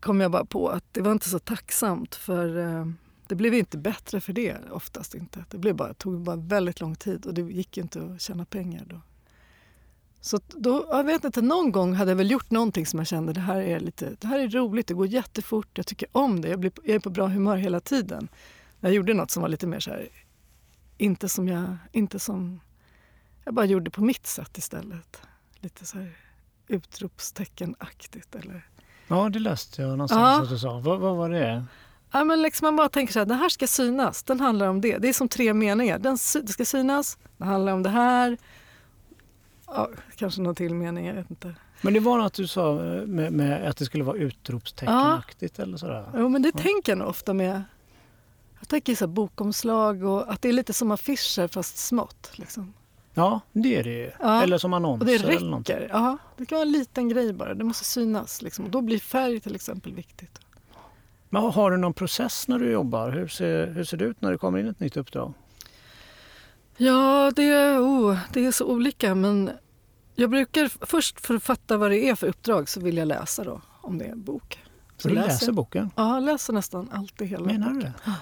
[0.00, 2.86] kom jag bara på att det var inte så tacksamt för eh,
[3.26, 5.44] det blev inte bättre för det, oftast inte.
[5.50, 8.84] Det blev bara, tog bara väldigt lång tid och det gick inte att tjäna pengar
[8.86, 9.00] då.
[10.26, 13.32] Så då, jag vet inte, någon gång hade jag väl gjort någonting som jag kände
[13.32, 16.48] det här är lite, det här är roligt, det går jättefort, jag tycker om det,
[16.48, 18.28] jag, blir, jag är på bra humör hela tiden.
[18.80, 20.08] Jag gjorde något som var lite mer så här,
[20.98, 22.60] inte som jag, inte som,
[23.44, 25.20] jag bara gjorde på mitt sätt istället.
[25.60, 26.16] Lite så här
[26.68, 28.34] utropsteckenaktigt.
[28.34, 28.68] Eller?
[29.08, 30.42] Ja, det läste jag någonstans ja.
[30.42, 30.78] att du sa.
[30.78, 31.64] Vad, vad var det?
[32.12, 34.22] Ja, men liksom man bara tänker så här, den här ska synas.
[34.22, 34.98] Den handlar om det.
[34.98, 35.98] Det är som tre meningar.
[35.98, 38.38] Den det ska synas, det handlar om det här.
[39.66, 41.54] Ja, kanske någon till mening, jag vet inte.
[41.80, 42.74] Men det var något du sa
[43.06, 45.64] med, med att det skulle vara utropsteckenaktigt ja.
[45.64, 46.04] eller sådär?
[46.14, 46.60] Jo, men det ja.
[46.60, 47.62] tänker jag nog ofta med.
[48.58, 52.30] Jag tänker så bokomslag och att det är lite som affischer fast smått.
[52.34, 52.72] Liksom.
[53.14, 54.10] Ja, det är det ju.
[54.20, 54.42] Ja.
[54.42, 55.06] Eller som annonser.
[55.06, 55.88] Och det räcker.
[55.92, 57.54] Ja, det kan vara en liten grej bara.
[57.54, 58.42] Det måste synas.
[58.42, 58.64] Liksom.
[58.64, 60.40] Och då blir färg till exempel viktigt.
[61.28, 63.10] Men har du någon process när du jobbar?
[63.10, 65.32] Hur ser, hur ser det ut när det kommer in ett nytt uppdrag?
[66.76, 69.14] Ja, det, oh, det är så olika.
[69.14, 69.50] Men
[70.14, 73.44] jag brukar först för att fatta vad det är för uppdrag så vill jag läsa
[73.44, 74.58] då, om det är en bok.
[74.96, 75.90] Så, du läser, läser boken?
[75.96, 77.80] Ja, jag läser nästan alltid hela Menar boken.
[78.04, 78.12] du det?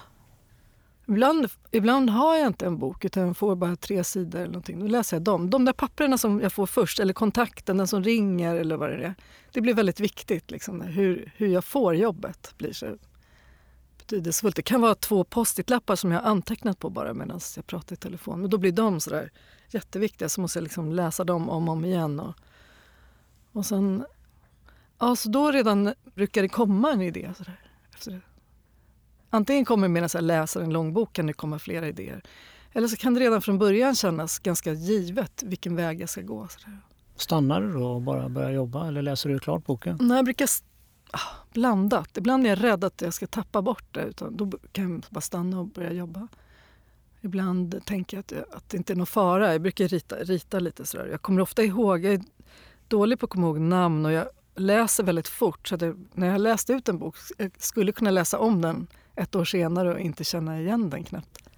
[1.07, 4.39] Ibland, ibland har jag inte en bok utan får bara tre sidor.
[4.39, 4.79] eller någonting.
[4.79, 5.49] Då läser jag dem.
[5.49, 9.05] De där papperna som jag får först, eller kontakten, den som ringer eller vad det
[9.05, 9.15] är.
[9.51, 10.51] Det blir väldigt viktigt.
[10.51, 12.97] Liksom, hur, hur jag får jobbet blir så
[14.07, 14.55] betydelsefullt.
[14.55, 17.97] Det kan vara två post-it-lappar som jag har antecknat på bara medan jag pratar i
[17.97, 18.41] telefon.
[18.41, 19.31] Men då blir de så där
[19.69, 22.19] jätteviktiga så måste jag liksom läsa dem om och om igen.
[22.19, 22.35] Och,
[23.51, 24.05] och sen,
[24.99, 27.31] ja, så då redan brukar det komma en idé.
[27.37, 27.59] Så där,
[27.93, 28.21] efter det.
[29.29, 32.23] Antingen kommer medan jag läser en lång bok kan det komma flera idéer.
[32.73, 36.47] Eller så kan det redan från början kännas ganska givet vilken väg jag ska gå.
[37.15, 39.97] Stannar du då och bara börjar jobba eller läser du klart boken?
[40.01, 40.47] Nej, jag brukar
[41.15, 42.17] Ah, blandat.
[42.17, 44.01] Ibland är jag rädd att jag ska tappa bort det.
[44.01, 46.27] Utan då kan jag bara stanna och börja jobba.
[47.21, 49.51] Ibland tänker jag att, att det inte är någon fara.
[49.51, 51.07] Jag brukar rita, rita lite sådär.
[51.11, 52.21] Jag kommer ofta ihåg, jag är
[52.87, 55.67] dålig på att komma ihåg namn och jag läser väldigt fort.
[55.67, 59.35] Så det, när jag läste ut en bok jag skulle kunna läsa om den ett
[59.35, 61.49] år senare och inte känna igen den knappt.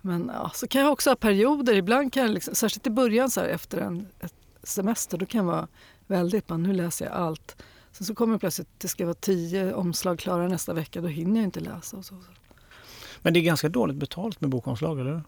[0.00, 3.30] Men ja, så kan jag också ha perioder, ibland kan jag liksom, särskilt i början
[3.30, 4.08] så här, efter en
[4.62, 5.68] semester, då kan jag vara
[6.06, 7.62] väldigt, men nu läser jag allt.
[7.96, 11.44] Sen så kommer plötsligt, det ska vara tio omslag klara nästa vecka, då hinner jag
[11.44, 11.96] inte läsa.
[11.96, 12.14] Och så.
[13.22, 15.22] Men det är ganska dåligt betalt med bokomslag, eller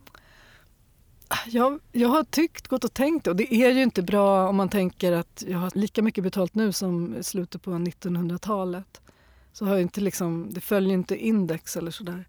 [1.47, 4.69] jag, jag har tyckt, gått och tänkt och det är ju inte bra om man
[4.69, 9.01] tänker att jag har lika mycket betalt nu som i slutet på 1900-talet
[9.53, 12.29] så har inte liksom, det följer inte index eller sådär.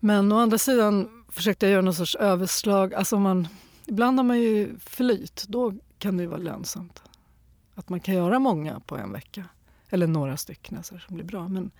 [0.00, 2.94] Men å andra sidan försökte jag göra någon sorts överslag.
[2.94, 3.48] Alltså man,
[3.86, 7.02] ibland har man ju flyt, då kan det vara lönsamt.
[7.74, 9.44] Att man kan göra många på en vecka.
[9.90, 11.48] Eller några stycken alltså, som blir bra.
[11.48, 11.70] Men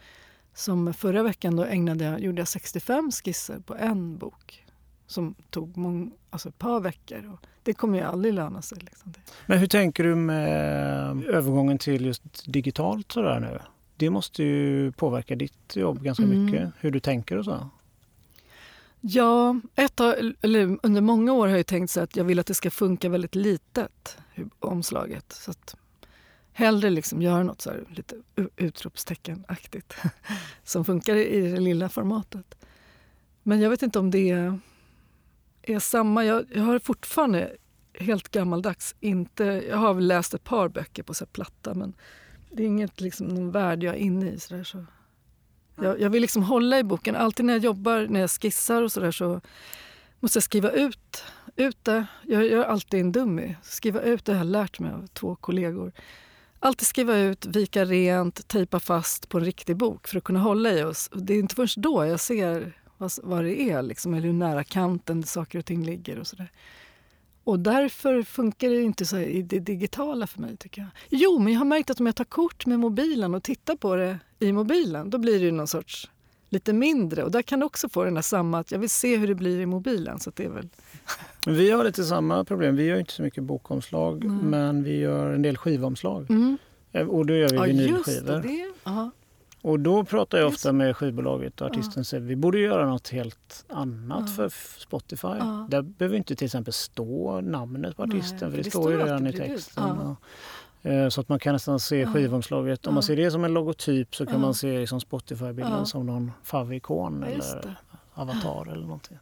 [0.54, 4.64] Som förra veckan då ägnade jag, gjorde jag 65 skisser på en bok
[5.06, 7.32] som tog mång, alltså ett par veckor.
[7.32, 8.78] Och det kommer ju aldrig löna sig.
[8.80, 9.14] Liksom.
[9.46, 13.60] Men hur tänker du med övergången till just digitalt sådär nu?
[13.96, 16.44] Det måste ju påverka ditt jobb ganska mm.
[16.44, 17.68] mycket, hur du tänker och så.
[19.00, 20.00] Ja, ett
[20.40, 23.08] eller under många år har jag tänkt så att jag vill att det ska funka
[23.08, 24.18] väldigt litet,
[24.58, 25.32] omslaget.
[25.32, 25.76] Så att
[26.54, 28.16] hellre liksom göra något så här, lite
[28.56, 29.94] utropsteckenaktigt
[30.64, 32.54] som funkar i det lilla formatet.
[33.42, 34.58] Men jag vet inte om det är,
[35.62, 36.24] är samma.
[36.24, 37.56] Jag, jag, har fortfarande
[37.94, 39.44] helt gammaldags inte...
[39.44, 41.94] Jag har väl läst ett par böcker på så platta men
[42.50, 44.40] det är inget liksom, någon värld jag är inne i.
[44.40, 44.84] Så där, så.
[45.76, 47.16] Jag, jag, vill liksom hålla i boken.
[47.16, 49.40] Alltid när jag jobbar, när jag skissar och så där så
[50.20, 51.24] måste jag skriva ut,
[51.56, 52.06] ut det.
[52.22, 53.54] Jag gör alltid en dummy.
[53.62, 55.92] Skriva ut det jag har lärt mig av två kollegor.
[56.64, 60.72] Alltid skriva ut, vika rent, tejpa fast på en riktig bok för att kunna hålla
[60.72, 61.10] i oss.
[61.14, 64.64] Det är inte först då jag ser vad, vad det är, liksom, eller hur nära
[64.64, 66.18] kanten saker och ting ligger.
[66.18, 66.52] och så där.
[67.44, 70.56] Och därför funkar det inte så i det digitala för mig.
[70.56, 70.90] tycker jag.
[71.08, 73.96] Jo, men jag har märkt att om jag tar kort med mobilen och tittar på
[73.96, 76.10] det i mobilen, då blir det ju någon sorts
[76.54, 77.22] lite mindre.
[77.22, 79.34] Och där kan du också få den där samma, att jag vill se hur det
[79.34, 80.20] blir i mobilen.
[80.20, 80.68] Så det är väl...
[81.46, 82.76] Vi har lite samma problem.
[82.76, 84.36] Vi gör inte så mycket bokomslag, mm.
[84.36, 86.30] men vi gör en del skivomslag.
[86.30, 86.58] Mm.
[86.92, 88.32] Eh, och då gör vi ja, vinylskivor.
[88.32, 88.48] Det,
[88.84, 89.10] det.
[89.64, 93.08] Och då pratar jag ofta med skivbolaget och artisten och säger vi borde göra något
[93.08, 95.28] helt annat för Spotify.
[95.68, 98.98] Där behöver inte till exempel stå namnet på artisten Nej, för det, det står ju
[98.98, 99.84] redan i texten.
[99.84, 100.14] Eh,
[101.10, 102.86] så att man kan nästan se skivomslaget.
[102.86, 106.32] Om man ser det som en logotyp så kan man se liksom Spotify-bilden som någon
[106.42, 107.76] favikon eller
[108.14, 109.18] avatar eller någonting.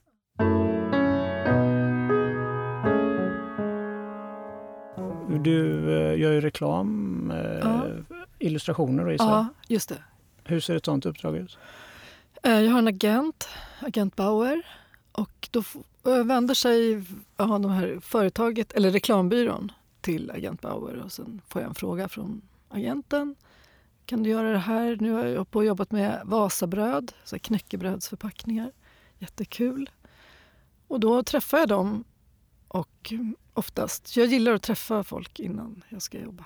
[5.45, 9.99] Du eh, gör ju reklam, eh, illustrationer och Ja, just det.
[10.45, 11.59] Hur ser ett sånt uppdrag ut?
[12.43, 13.49] Eh, jag har en agent,
[13.81, 14.63] agent Bauer.
[15.13, 15.63] Och då
[16.25, 17.05] vänder sig
[17.37, 19.73] ja, de här företaget, eller reklambyrån
[20.03, 23.35] till agent Bauer och sen får jag en fråga från agenten.
[24.07, 24.97] Kan du göra det här?
[25.01, 28.73] Nu har jag på och jobbat med Vasabröd, så knäckebrödsförpackningar.
[29.19, 29.91] Jättekul.
[30.89, 32.05] Och då träffar jag dem
[32.69, 36.45] och mm, oftast, jag gillar att träffa folk innan jag ska jobba.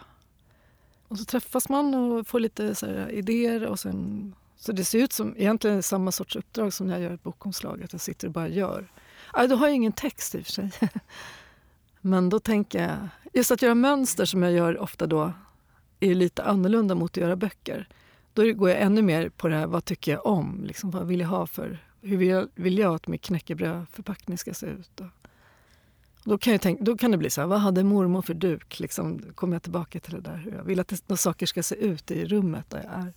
[1.09, 3.67] Och så träffas man och får lite så här, idéer.
[3.67, 7.15] Och sen, så det ser ut som egentligen samma sorts uppdrag som när jag gör
[7.15, 8.93] ett bokomslag, att jag sitter och bara gör.
[9.33, 10.71] Aj, då har jag ingen text i och för sig.
[12.07, 15.33] Men då tänker jag, just att göra mönster som jag gör ofta då
[16.01, 17.89] är lite annorlunda mot att göra böcker.
[18.33, 20.65] Då går jag ännu mer på det här, vad tycker jag om?
[20.65, 24.55] Liksom, vad vill jag ha för, hur vill jag, vill jag att min knäckebrödförpackning ska
[24.55, 25.01] se ut?
[25.01, 25.07] Och,
[26.25, 28.81] då kan, jag tänka, då kan det bli så här, vad hade mormor för duk?
[28.81, 30.37] Liksom, kommer jag tillbaka till det där.
[30.37, 33.13] Hur jag vill att det, saker ska se ut i rummet där jag är.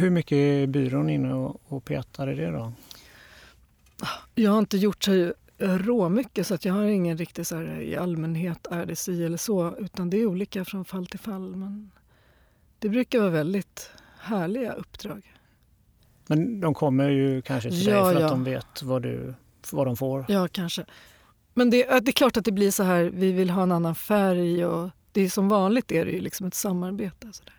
[0.00, 2.72] Hur mycket är byrån inne och, och petar i det då?
[4.34, 7.96] Jag har inte gjort så råmycket så att jag har ingen riktig så här, i
[7.96, 9.76] allmänhet är det si eller så.
[9.78, 11.56] Utan det är olika från fall till fall.
[11.56, 11.90] Men
[12.78, 15.34] det brukar vara väldigt härliga uppdrag.
[16.26, 18.26] Men de kommer ju kanske till ja, dig för ja.
[18.26, 19.34] att de vet vad, du,
[19.72, 20.24] vad de får?
[20.28, 20.84] Ja, kanske.
[21.54, 23.94] Men det, det, är klart att det blir så här, vi vill ha en annan
[23.94, 27.28] färg och det är som vanligt är det ju liksom ett samarbete.
[27.32, 27.54] Så där.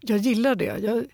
[0.00, 0.78] Jag gillar det.
[0.78, 1.04] Jag,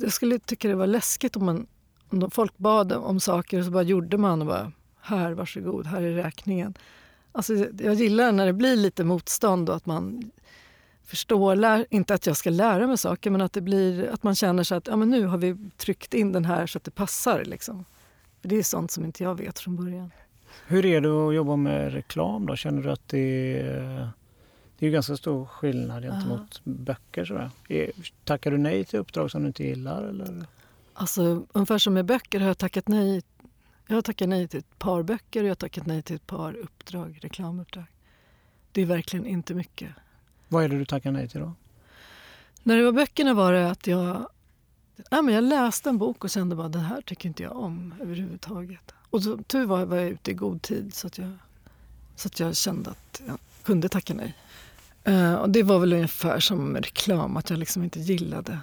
[0.00, 1.66] jag, skulle tycka det var läskigt om, man,
[2.08, 6.02] om folk bad om saker och så bara gjorde man och bara här, varsågod, här
[6.02, 6.74] är räkningen.
[7.32, 10.30] Alltså, jag gillar när det blir lite motstånd och att man
[11.04, 14.34] förstår, lär, inte att jag ska lära mig saker, men att, det blir, att man
[14.34, 16.90] känner sig att ja, men nu har vi tryckt in den här så att det
[16.90, 17.44] passar.
[17.44, 17.84] Liksom.
[18.40, 20.10] För det är sånt som inte jag vet från början.
[20.66, 22.56] Hur är det att jobba med reklam då?
[22.56, 24.08] Känner du att det är,
[24.78, 26.72] det är ganska stor skillnad gentemot ja.
[26.72, 27.24] böcker?
[27.24, 27.50] Sådär.
[28.24, 30.02] Tackar du nej till uppdrag som du inte gillar?
[30.02, 30.46] Eller?
[30.92, 33.22] Alltså, ungefär som med böcker har jag tackat nej.
[33.90, 36.26] Jag har tackat nej till ett par böcker och jag har tackat nej till ett
[36.26, 37.84] par uppdrag, reklamuppdrag.
[38.72, 39.90] Det är verkligen inte mycket.
[40.48, 41.52] Vad är det du tackar nej till då?
[42.62, 44.28] När det var böckerna var det att jag,
[45.10, 47.94] ja, men jag läste en bok och kände bara den här tycker inte jag om
[48.00, 48.94] överhuvudtaget.
[49.10, 51.32] Och så, tur var, var jag ute i god tid så att jag,
[52.16, 54.36] så att jag kände att jag kunde tacka nej.
[55.08, 58.58] Uh, och det var väl ungefär som reklam, att jag liksom inte gillade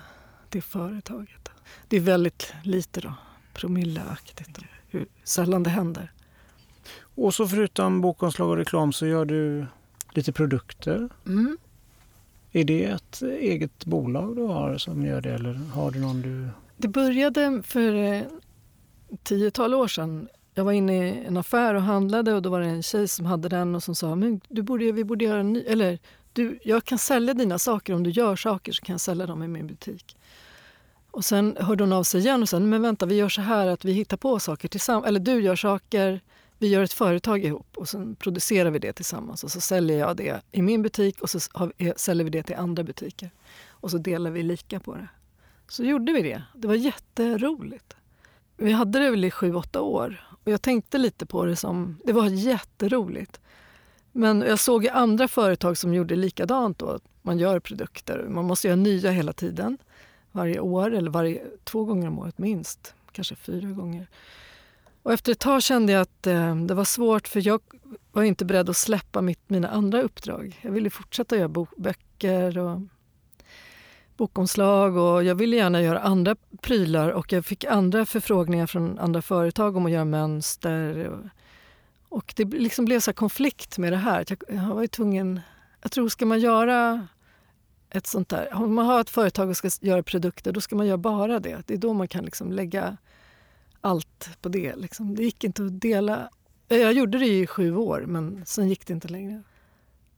[0.49, 1.49] det företaget.
[1.87, 3.13] Det är väldigt lite då,
[3.53, 6.11] promilleaktigt, hur sällan det händer.
[6.99, 9.65] Och så förutom bokomslag och reklam så gör du
[10.11, 11.09] lite produkter.
[11.25, 11.57] Mm.
[12.51, 16.49] Är det ett eget bolag du har som gör det eller har du någon du...
[16.77, 18.23] Det började för eh,
[19.23, 22.67] tiotal år sedan jag var inne i en affär och handlade och då var det
[22.67, 25.53] en tjej som hade den och som sa men du borde, vi borde göra en
[25.53, 25.99] ny, eller
[26.33, 29.43] du, jag kan sälja dina saker om du gör saker så kan jag sälja dem
[29.43, 30.17] i min butik.
[31.17, 33.67] Och sen hörde hon av sig igen och sa, men vänta vi gör så här
[33.67, 35.05] att vi hittar på saker tillsammans.
[35.07, 36.21] Eller du gör saker,
[36.57, 39.43] vi gör ett företag ihop och sen producerar vi det tillsammans.
[39.43, 41.39] Och så säljer jag det i min butik och så
[41.77, 43.31] eh, säljer vi det till andra butiker.
[43.67, 45.07] Och så delar vi lika på det.
[45.67, 46.43] Så gjorde vi det.
[46.55, 47.95] Det var jätteroligt.
[48.57, 50.27] Vi hade det väl i sju, åtta år.
[50.43, 53.39] Och jag tänkte lite på det som, det var jätteroligt.
[54.11, 56.99] Men jag såg andra företag som gjorde likadant då.
[57.21, 59.77] Man gör produkter, man måste göra nya hela tiden.
[60.37, 62.93] Varje år eller varje, två gånger om året minst.
[63.11, 64.07] Kanske fyra gånger.
[65.03, 67.61] Och efter ett tag kände jag att eh, det var svårt för jag
[68.11, 70.59] var inte beredd att släppa mitt, mina andra uppdrag.
[70.61, 72.81] Jag ville fortsätta göra böcker och
[74.17, 79.21] bokomslag och jag ville gärna göra andra prylar och jag fick andra förfrågningar från andra
[79.21, 81.07] företag om att göra mönster.
[81.07, 81.25] Och,
[82.17, 84.25] och det liksom blev så konflikt med det här.
[84.27, 85.39] Jag, jag var tvungen...
[85.81, 87.07] Jag tror, ska man göra
[87.89, 88.53] ett sånt där...
[88.53, 91.63] Om man har ett företag och ska göra produkter, då ska man göra bara det.
[91.65, 92.97] Det är då man kan liksom lägga
[93.81, 94.75] allt på det.
[94.75, 95.15] Liksom.
[95.15, 96.29] Det gick inte att dela.
[96.69, 99.43] Eh, jag gjorde det i sju år, men sen gick det inte längre.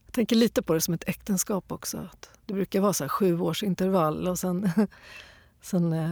[0.05, 1.97] Jag tänker lite på det som ett äktenskap också.
[1.97, 4.69] Att det brukar vara så här sju års intervall och sen,
[5.61, 6.11] sen eh,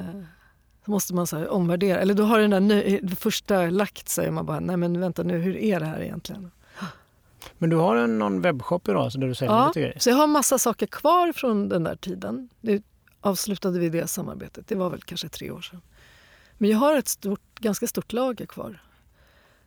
[0.86, 2.00] så måste man så omvärdera.
[2.00, 5.24] Eller då har den där det första lagt sig och man bara, nej men vänta
[5.24, 6.52] nu, hur är det här egentligen?
[7.58, 10.00] Men du har en, någon webbshop idag så där du säljer ja, lite grejer?
[10.00, 12.50] så jag har massa saker kvar från den där tiden.
[12.62, 12.82] Nu
[13.22, 15.82] avslutade vi det samarbetet, det var väl kanske tre år sedan.
[16.58, 18.82] Men jag har ett stort, ganska stort lager kvar.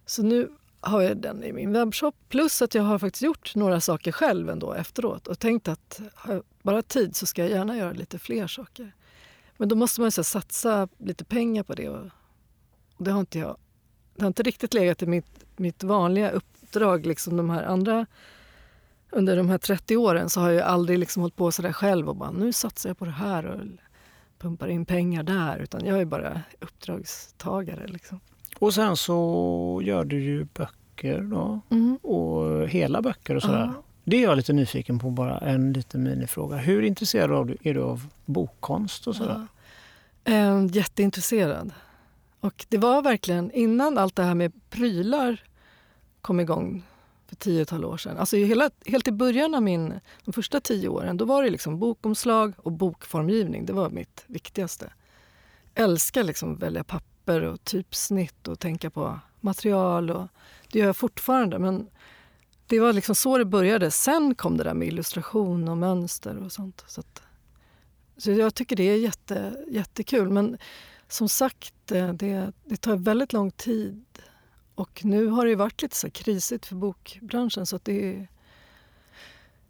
[0.07, 2.15] Så nu har jag den i min webbshop.
[2.29, 6.35] Plus att jag har faktiskt gjort några saker själv ändå efteråt och tänkt att har
[6.35, 8.95] jag bara tid så ska jag gärna göra lite fler saker.
[9.57, 11.89] Men då måste man så satsa lite pengar på det.
[11.89, 12.11] Och
[12.99, 13.57] det har inte jag.
[14.15, 16.31] Det har inte riktigt legat i mitt, mitt vanliga
[16.71, 17.07] uppdrag.
[17.07, 18.07] Liksom de här andra,
[19.11, 22.09] under de här 30 åren så har jag aldrig liksom hållit på så där själv
[22.09, 23.61] och bara nu satsar jag på det här och
[24.39, 25.59] pumpar in pengar där.
[25.59, 27.87] Utan jag är bara uppdragstagare.
[27.87, 28.21] Liksom.
[28.59, 31.61] Och sen så gör du ju böcker då.
[31.71, 31.97] Mm.
[31.97, 33.73] Och hela böcker och sådär.
[33.75, 33.83] Ja.
[34.05, 36.57] Det är jag lite nyfiken på, bara en liten minifråga.
[36.57, 39.47] Hur intresserad är du av bokkonst och sådär?
[40.25, 40.33] Ja.
[40.33, 41.73] Äh, jätteintresserad.
[42.41, 45.41] Och det var verkligen innan allt det här med prylar
[46.21, 46.83] kom igång
[47.27, 48.19] för tiotal år sedan.
[48.19, 51.79] Alltså hela, helt i början av min, de första tio åren då var det liksom
[51.79, 53.67] bokomslag och bokformgivning.
[53.67, 54.93] Det var mitt viktigaste.
[55.75, 60.11] Älskar liksom att välja papper och typsnitt och tänka på material.
[60.11, 60.29] Och,
[60.73, 61.89] det gör jag fortfarande, men
[62.67, 63.91] det var liksom så det började.
[63.91, 66.85] Sen kom det där med illustration och mönster och sånt.
[66.87, 67.23] Så, att,
[68.17, 70.31] så jag tycker det är jätte, jättekul.
[70.31, 70.59] Men
[71.09, 74.05] som sagt, eh, det, det tar väldigt lång tid.
[74.81, 77.67] Och nu har det varit lite så krisigt för bokbranschen.
[77.67, 78.27] så att det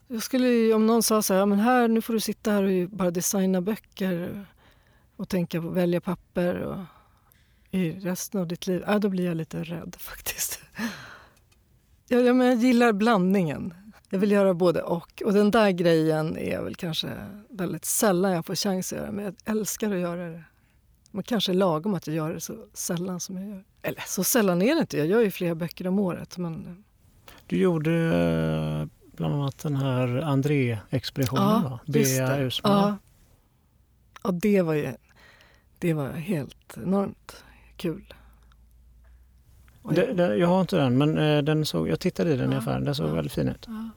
[0.08, 2.90] jag skulle, om någon sa så här, men här, nu får du sitta här och
[2.90, 4.46] bara designa böcker
[5.16, 6.78] och tänka på att välja papper och
[7.70, 10.60] i resten av ditt liv, ja, då blir jag lite rädd faktiskt.
[12.08, 13.74] Jag, jag, men jag gillar blandningen.
[14.10, 15.22] Jag vill göra både och.
[15.24, 17.08] Och den där grejen är väl kanske
[17.48, 20.44] väldigt sällan jag får chans att göra, men jag älskar att göra det.
[21.10, 23.64] Man kanske är lagom att jag gör det så sällan som jag gör.
[23.82, 26.38] Eller så sällan är det inte, jag gör ju flera böcker om året.
[26.38, 26.84] Men...
[27.46, 32.96] Du gjorde eh, bland annat den här André-expeditionen, ja, Bea Ja.
[34.22, 34.92] ja, det var ju
[35.80, 37.44] det var helt enormt
[37.76, 38.14] kul.
[39.90, 42.56] Det, det, jag har inte den, men eh, den såg, jag tittade i den ja,
[42.56, 42.84] i affären.
[42.84, 43.64] Den såg ja, väldigt fin ut.
[43.68, 43.90] Ja.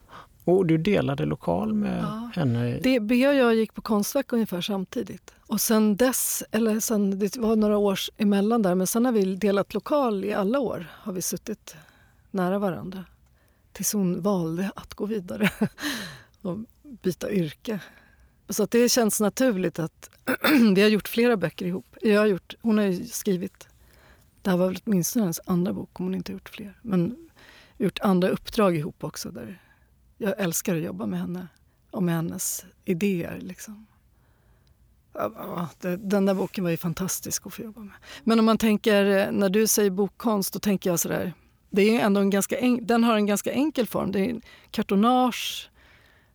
[0.45, 2.31] Och du delade lokal med ja.
[2.35, 2.79] henne?
[2.83, 5.33] Det, Bea och jag gick på Konstverk ungefär samtidigt.
[5.47, 9.35] Och sen dess, eller sen, det var några år emellan där, men sen har vi
[9.35, 10.87] delat lokal i alla år.
[10.91, 11.75] Har vi suttit
[12.31, 13.05] nära varandra.
[13.71, 15.51] Tills hon valde att gå vidare
[16.41, 16.57] och
[17.01, 17.79] byta yrke.
[18.49, 20.09] Så det känns naturligt att
[20.75, 21.95] vi har gjort flera böcker ihop.
[22.01, 23.67] Jag har gjort, hon har skrivit
[24.43, 26.79] det här var väl åtminstone hennes andra bok, om hon inte gjort fler.
[26.81, 27.29] Men
[27.77, 29.29] gjort andra uppdrag ihop också.
[29.29, 29.59] Där
[30.23, 31.47] jag älskar att jobba med henne
[31.91, 33.39] och med hennes idéer.
[33.41, 33.85] Liksom.
[35.13, 37.95] Ja, det, den där boken var ju fantastisk att få jobba med.
[38.23, 41.33] Men om man tänker, eh, när du säger bokkonst, då tänker jag sådär,
[41.69, 44.11] det är ändå en ganska en, den har en ganska enkel form.
[44.11, 44.41] Det är
[44.71, 45.69] kartonage,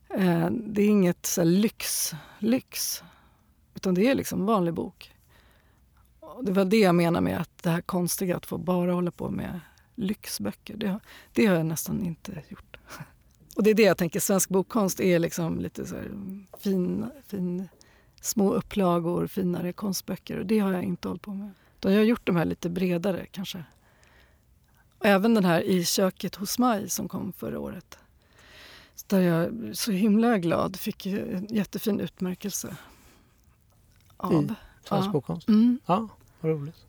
[0.09, 3.03] eh, det är inget så lyx, lyx,
[3.75, 5.13] utan det är liksom en vanlig bok
[6.41, 9.29] det var det jag menar med att det här konstiga att få bara hålla på
[9.29, 9.59] med
[9.95, 10.77] lyxböcker.
[10.77, 10.99] Det,
[11.33, 12.68] det har jag nästan inte gjort.
[13.59, 15.95] Och det är det jag tänker, svensk bokkonst är liksom lite så
[16.59, 17.69] fin, fin,
[18.21, 20.37] små upplagor, finare konstböcker.
[20.39, 21.51] Och det har jag inte hållit på med.
[21.81, 23.63] jag har gjort de här lite bredare kanske.
[24.97, 27.97] Och även den här I köket hos mig som kom förra året.
[29.07, 32.77] Där jag så himla glad fick en jättefin utmärkelse
[34.17, 34.33] av.
[34.33, 34.47] I?
[34.83, 35.11] Svensk Ja.
[35.11, 35.47] bokkonst?
[35.47, 35.79] Mm.
[35.85, 36.07] Ja,
[36.41, 36.85] vad roligt.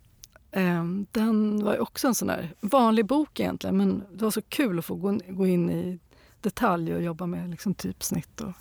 [0.50, 4.78] Ehm, Den var också en sån där vanlig bok egentligen men det var så kul
[4.78, 5.98] att få gå in i
[6.42, 8.52] detalj och jobba med liksom typsnitt och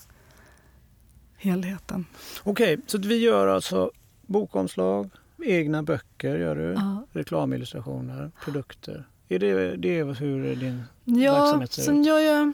[1.37, 2.05] helheten.
[2.43, 5.09] Okej, så att vi gör alltså bokomslag,
[5.45, 7.03] egna böcker gör du, Ja.
[7.11, 9.07] reklamillustrationer, produkter.
[9.27, 12.05] Är det, det är hur din Ja, verksamhet ser sen ut?
[12.07, 12.53] gör jag,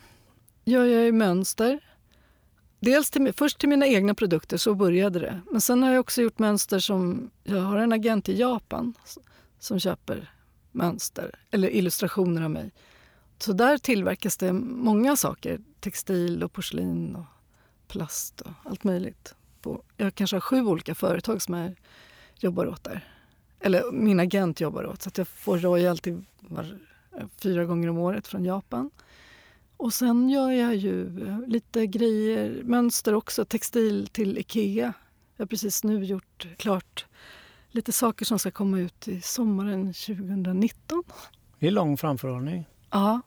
[0.65, 1.80] gör jag ju mönster.
[2.80, 5.41] Dels till, först till mina egna produkter, så började det.
[5.51, 7.30] Men sen har jag också gjort mönster som...
[7.43, 8.93] Jag har en agent i Japan
[9.59, 10.32] som köper
[10.71, 12.71] mönster eller illustrationer av mig.
[13.38, 15.60] Så där tillverkas det många saker.
[15.80, 17.26] Textil och porslin och
[17.88, 19.36] plast och allt möjligt.
[19.62, 21.76] På, jag kanske har sju olika företag som jag
[22.36, 23.08] jobbar åt där.
[23.60, 25.02] Eller min agent jobbar åt.
[25.02, 26.80] Så att jag får royalty var,
[27.18, 28.92] eh, fyra gånger om året från Japan.
[29.78, 34.94] Och sen gör jag ju eh, lite grejer, mönster också, textil till Ikea.
[35.38, 37.06] Jag har precis nu gjort klart
[37.70, 41.04] lite saker som ska komma ut i sommaren 2019.
[41.60, 42.66] Det är lång framförhållning.
[42.92, 43.22] Ja,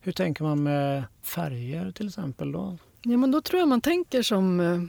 [0.00, 2.78] Hur tänker man med färger till exempel då?
[3.02, 4.60] ja men då tror jag man tänker som...
[4.60, 4.82] eh,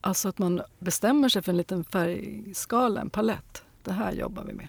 [0.00, 3.64] Alltså att man bestämmer sig för en liten färgskala, en palett.
[3.82, 4.68] Det här jobbar vi med.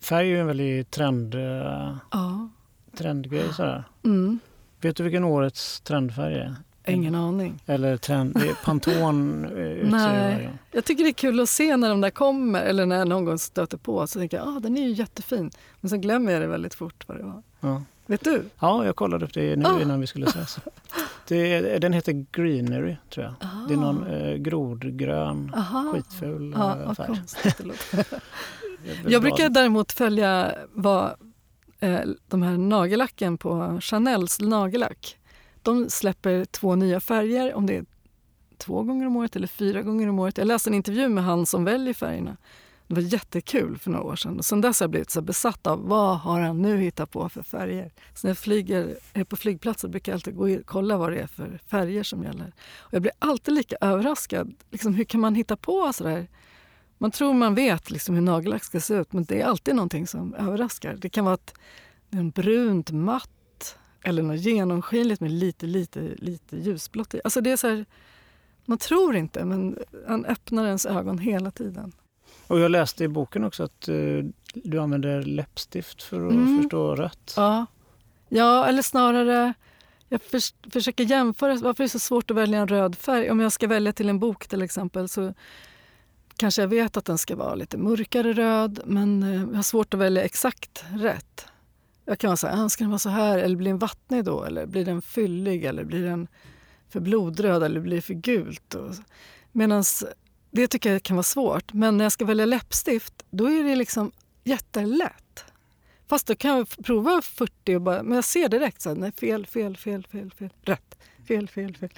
[0.00, 2.48] Färg är ju en väldigt trend, eh, Ja.
[2.96, 3.84] trendgrej sådär.
[4.04, 4.38] Mm.
[4.80, 6.54] Vet du vilken årets trendfärg är?
[6.86, 7.62] Ingen aning.
[7.66, 10.44] Eller trend, Pantone eh, Nej.
[10.44, 10.58] gång.
[10.72, 13.24] Jag tycker det är kul att se när de där kommer eller när jag någon
[13.24, 14.06] gång stöter på.
[14.06, 15.50] Så tänker jag ah, den är ju jättefin.
[15.80, 17.42] Men sen glömmer jag det väldigt fort vad det var.
[17.60, 17.82] Ja.
[18.06, 18.42] Vet du?
[18.60, 19.80] ja, jag kollade upp det nu Ah.
[19.82, 20.58] innan vi skulle ses.
[21.28, 23.34] Det den heter Greenery tror jag.
[23.68, 25.92] Det är någon eh, grodgrön, Aha.
[25.92, 27.22] skitful Ja, eh, färg.
[29.08, 31.14] Jag brukar däremot följa vad
[31.80, 35.16] eh, de här nagellacken på Chanels nagellack.
[35.64, 37.84] De släpper två nya färger, om det är
[38.58, 40.38] två gånger om året eller fyra gånger om året.
[40.38, 42.36] Jag läste en intervju med han som väljer färgerna.
[42.86, 44.38] Det var jättekul för några år sedan.
[44.38, 47.28] Och sen dess har jag blivit så besatt av vad har han nu hittat på
[47.28, 47.92] för färger.
[48.14, 51.18] Så när jag flyger, är på flygplatser brukar jag alltid gå och kolla vad det
[51.18, 52.52] är för färger som gäller.
[52.76, 54.54] Och jag blir alltid lika överraskad.
[54.70, 56.28] Liksom, hur kan man hitta på sådär?
[56.98, 60.06] Man tror man vet liksom hur nagellack ska se ut men det är alltid någonting
[60.06, 60.96] som överraskar.
[60.96, 61.54] Det kan vara ett,
[62.10, 63.30] en brunt matt
[64.04, 67.20] eller något genomskinligt med lite, lite, lite ljusblått i.
[67.24, 67.84] Alltså det är så här,
[68.64, 69.78] man tror inte men
[70.08, 71.92] han öppnar ens ögon hela tiden.
[72.46, 73.94] Och jag läste i boken också att eh,
[74.54, 76.62] du använder läppstift för att Mm.
[76.62, 77.34] förstå rött.
[77.36, 77.66] Ja,
[78.28, 79.54] ja eller snarare
[80.08, 81.54] jag förs försöker jämföra.
[81.54, 83.30] Varför är det så svårt att välja en röd färg?
[83.30, 85.34] Om jag ska välja till en bok till exempel så
[86.36, 89.94] kanske jag vet att den ska vara lite mörkare röd men eh, jag har svårt
[89.94, 91.46] att välja exakt rätt.
[92.04, 94.24] Jag kan vara så här, ah, ska den vara så här eller blir den vattnig
[94.24, 94.44] då?
[94.44, 96.28] Eller blir den fyllig eller blir den
[96.88, 98.74] för blodröd eller blir det för gult?
[99.52, 99.84] Medan
[100.50, 101.72] det tycker jag kan vara svårt.
[101.72, 104.12] Men när jag ska välja läppstift då är det liksom
[104.44, 105.44] jättelätt.
[106.06, 109.12] Fast då kan jag prova 40 och bara, men jag ser direkt så här, nej
[109.12, 110.98] fel, fel, fel, fel, fel, rätt,
[111.28, 111.90] fel, fel, fel.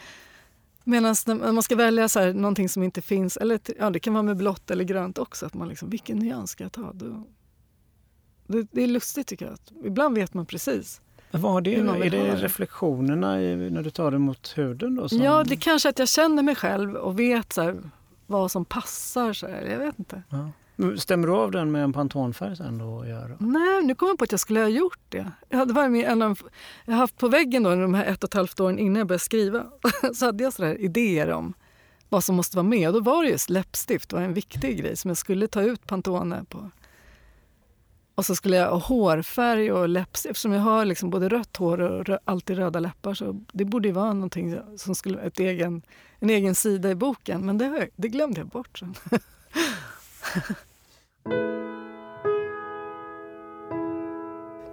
[0.84, 4.12] Medan när man ska välja så här, någonting som inte finns, eller ja, det kan
[4.12, 6.92] vara med blått eller grönt också, att man liksom, vilken nyans ska jag ta?
[6.92, 7.26] Då,
[8.47, 9.55] det, det är lustigt tycker jag.
[9.55, 11.01] Att ibland vet man precis.
[11.30, 14.94] Vad det, man är det reflektionerna i, när du tar det mot huden?
[14.94, 17.76] Då, som, Ja, det kanske att jag känner mig själv och vet så här,
[18.26, 19.32] vad som passar.
[19.32, 20.22] Så här, jag vet inte.
[20.28, 20.51] Ja.
[20.97, 22.84] Stämmer du av den med en pantonfärg sen då?
[22.84, 23.36] och Gör?
[23.38, 25.30] Nej, nu kom jag på att jag skulle ha gjort det.
[25.49, 26.40] Jag hade varit med en av,
[26.84, 29.24] jag haft på väggen då, de här ett och ett halvt åren innan jag började
[29.24, 29.64] skriva.
[30.14, 31.55] Så hade jag sådär idéer om
[32.09, 32.88] vad som måste vara med.
[32.88, 35.86] Och då var det just läppstift var en viktig grej som jag skulle ta ut
[35.86, 36.70] Pantone på.
[38.16, 40.30] Och så skulle jag ha hårfärg och läppstift.
[40.30, 43.88] Eftersom jag har liksom både rött hår och rö- alltid röda läppar så det borde
[43.88, 45.82] ju vara någonting som skulle ett egen,
[46.18, 47.46] en egen sida i boken.
[47.46, 48.94] Men det, det glömde jag bort sen.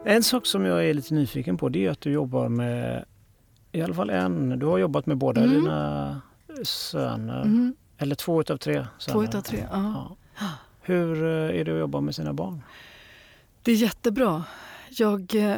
[0.06, 3.06] En sak som jag är lite nyfiken på det är att du jobbar med
[3.72, 4.60] i alla fall en.
[4.60, 5.54] Du har jobbat med båda Mm.
[5.56, 6.22] dina
[6.64, 7.42] söner.
[7.42, 7.76] Mm.
[7.98, 9.14] Eller två utav tre söner.
[9.14, 10.16] Två utav tre, ja.
[10.40, 10.46] Ja.
[10.82, 12.62] Hur eh, är det att jobba med sina barn?
[13.64, 14.44] Det är jättebra.
[14.90, 15.58] Jag eh,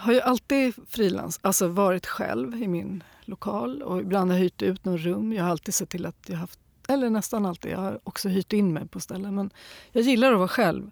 [0.00, 4.62] har ju alltid frilans, alltså varit själv i min lokal och ibland har jag hyrt
[4.62, 5.32] ut något rum.
[5.32, 8.52] Jag har alltid sett till att jag haft, eller nästan alltid, jag har också hyrt
[8.52, 9.34] in mig på ställen.
[9.34, 9.50] Men
[9.92, 10.90] jag gillar att vara själv.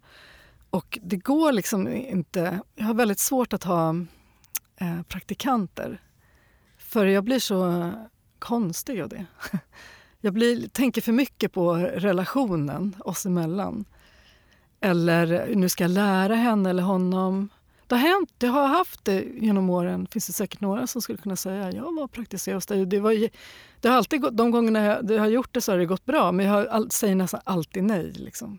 [0.70, 3.90] Och det går liksom inte, jag har väldigt svårt att ha
[4.76, 6.00] eh, praktikanter.
[6.78, 7.92] För jag blir så
[8.38, 9.26] konstig av det.
[10.20, 13.84] Jag blir, tänker för mycket på relationen oss emellan.
[14.80, 17.48] Eller nu ska jag lära henne eller honom.
[17.86, 20.06] Det har hänt, det har haft det genom åren.
[20.10, 22.86] finns det säkert några som skulle kunna säga jag var praktiserad hos dig.
[22.86, 23.28] Det, var,
[23.80, 26.32] det har alltid gått, de gångerna jag har gjort det så har det gått bra
[26.32, 28.12] men jag har, säger nästan alltid nej.
[28.12, 28.58] Liksom.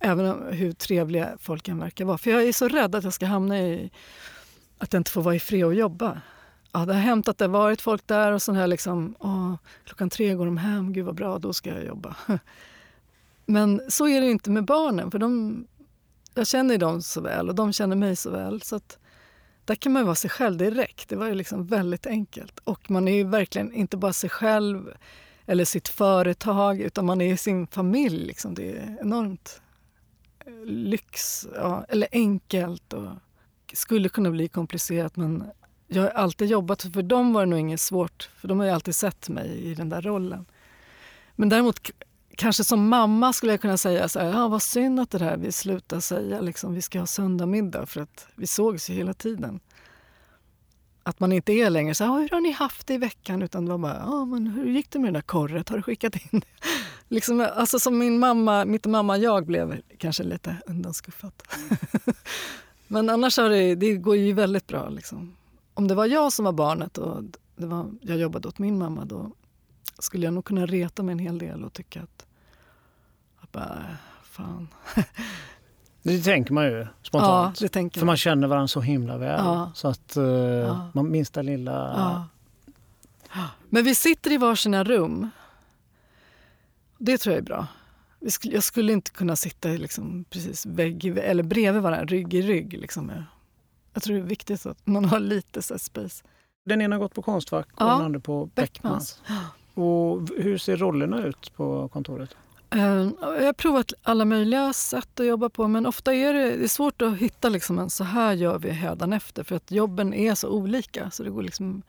[0.00, 2.18] Även om, hur trevliga folk än verkar vara.
[2.18, 3.90] För jag är så rädd att jag ska hamna i
[4.78, 6.20] att jag inte får vara i fred och jobba.
[6.72, 9.54] Ja, det har hänt att det har varit folk där och sån här liksom, åh,
[9.84, 12.16] klockan tre går de hem, gud vad bra, då ska jag jobba.
[13.46, 15.64] Men så är det inte med barnen, för de,
[16.34, 18.62] jag känner dem så väl och de känner mig så väl.
[18.62, 18.98] Så att
[19.64, 21.08] där kan man vara sig själv direkt.
[21.08, 22.58] Det var ju liksom väldigt enkelt.
[22.64, 24.94] Och man är ju verkligen inte bara sig själv
[25.46, 28.26] eller sitt företag, utan man är sin familj.
[28.26, 28.54] Liksom.
[28.54, 29.62] Det är enormt
[30.46, 33.10] eh, lyx, ja, eller enkelt och
[33.72, 35.44] skulle kunna bli komplicerat men
[35.94, 38.72] jag har alltid jobbat, för dem var det nog inget svårt, för de har ju
[38.72, 40.46] alltid sett mig i den där rollen.
[41.36, 41.90] Men däremot
[42.36, 45.36] kanske som mamma skulle jag kunna säga så här, ja, vad synd att det här
[45.36, 49.60] vi slutar säga liksom, vi ska ha söndagsmiddag för att vi sågs ju hela tiden.
[51.02, 53.42] Att man inte är längre så här, hur har ni haft det i veckan?
[53.42, 55.68] Utan det var bara, ja, men hur gick det med det där korret?
[55.68, 56.46] Har du skickat in det?
[57.08, 61.42] liksom, alltså som min mamma, mitt mamma jag blev kanske lite undanskuffat.
[62.86, 64.88] men annars har det, det går ju väldigt bra.
[64.88, 65.36] Liksom.
[65.74, 67.22] Om det var jag som var barnet och
[67.56, 69.30] det var, jag jobbade åt min mamma då
[69.98, 72.26] skulle jag nog kunna reta mig en hel del och tycka att,
[73.40, 74.68] att bara, fan.
[76.02, 77.60] Det tänker man ju spontant.
[77.60, 79.44] Ja, det tänker För man känner varandra så himla väl.
[79.44, 79.72] Ja.
[79.74, 80.90] Så att uh, ja.
[80.94, 82.28] man minsta lilla...
[83.68, 85.30] Men vi sitter i varsina rum.
[86.98, 87.66] Det tror jag är bra.
[88.42, 92.72] Jag skulle inte kunna sitta liksom precis vägg eller bredvid varandra, rygg i rygg.
[92.72, 93.12] Liksom.
[93.92, 96.24] Jag tror det är viktigt att man har lite så space.
[96.64, 99.20] Den ena har gått på Konstfack och den andra på Beckmans.
[99.20, 99.52] Beckmans.
[99.74, 102.36] Och hur ser rollerna ut på kontoret?
[102.70, 106.64] Eh, jag har provat alla möjliga sätt att jobba på men ofta är det, det
[106.64, 110.34] är svårt att hitta liksom en så här gör vi hädanefter för att jobben är
[110.34, 111.82] så olika så det går liksom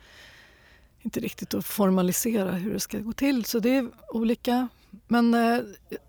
[1.01, 3.45] inte riktigt att formalisera hur det ska gå till.
[3.45, 4.67] Så det är olika.
[5.07, 5.59] Men eh,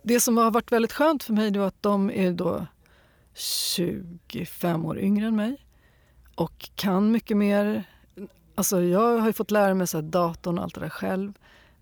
[0.02, 2.66] det som har varit väldigt skönt för mig är att de är då
[3.34, 5.56] 25 år yngre än mig
[6.34, 7.84] och kan mycket mer.
[8.54, 11.32] Alltså jag har fått lära mig så datorn och allt det där själv.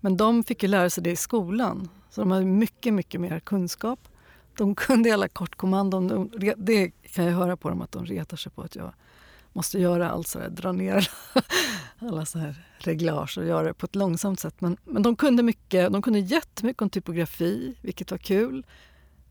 [0.03, 3.39] Men de fick ju lära sig det i skolan, så de hade mycket, mycket mer
[3.39, 3.99] kunskap.
[4.57, 6.31] De kunde alla kortkommandon.
[6.57, 8.93] det kan jag höra på dem att de retar sig på att jag
[9.53, 11.09] måste göra allt så dra ner
[11.99, 14.61] alla så här reglage och göra det på ett långsamt sätt.
[14.61, 18.65] Men, men de kunde mycket, de kunde jättemycket om typografi, vilket var kul.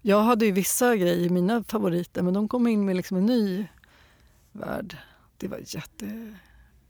[0.02, 3.66] Jag hade ju vissa grejer, mina favoriter, men de kom in med liksom en ny
[4.52, 4.96] värld.
[5.36, 6.34] Det var jätte,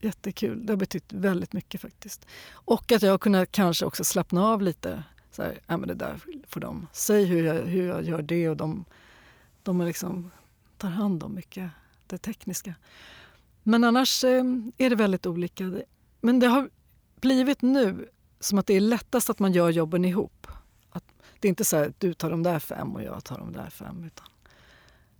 [0.05, 0.66] jättekul.
[0.66, 2.26] Det har betytt väldigt mycket faktiskt.
[2.53, 5.03] Och att jag har kunnat kanske också slappna av lite.
[5.30, 6.86] Så här, ja, men det där får de.
[6.92, 8.84] Säg hur jag, hur jag gör det och de,
[9.62, 10.30] de är liksom,
[10.78, 11.70] tar hand om mycket
[12.07, 12.74] det tekniska.
[13.62, 14.44] Men annars eh,
[14.76, 15.72] är det väldigt olika.
[16.20, 16.70] Men det har
[17.20, 18.09] blivit nu
[18.40, 20.46] som att det är lättast att man gör jobben ihop.
[20.90, 21.05] Att
[21.40, 23.70] det är inte så att du tar de där fem och jag tar de där
[23.70, 24.05] fem.
[24.05, 24.26] Utan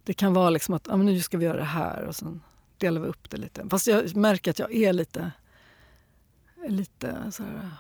[0.05, 2.41] det kan vara liksom att ja, men nu ska vi göra det här och sen
[2.83, 3.68] delar vi upp det lite.
[3.70, 5.33] Fast jag märker att jag är lite...
[6.68, 7.70] lite så här,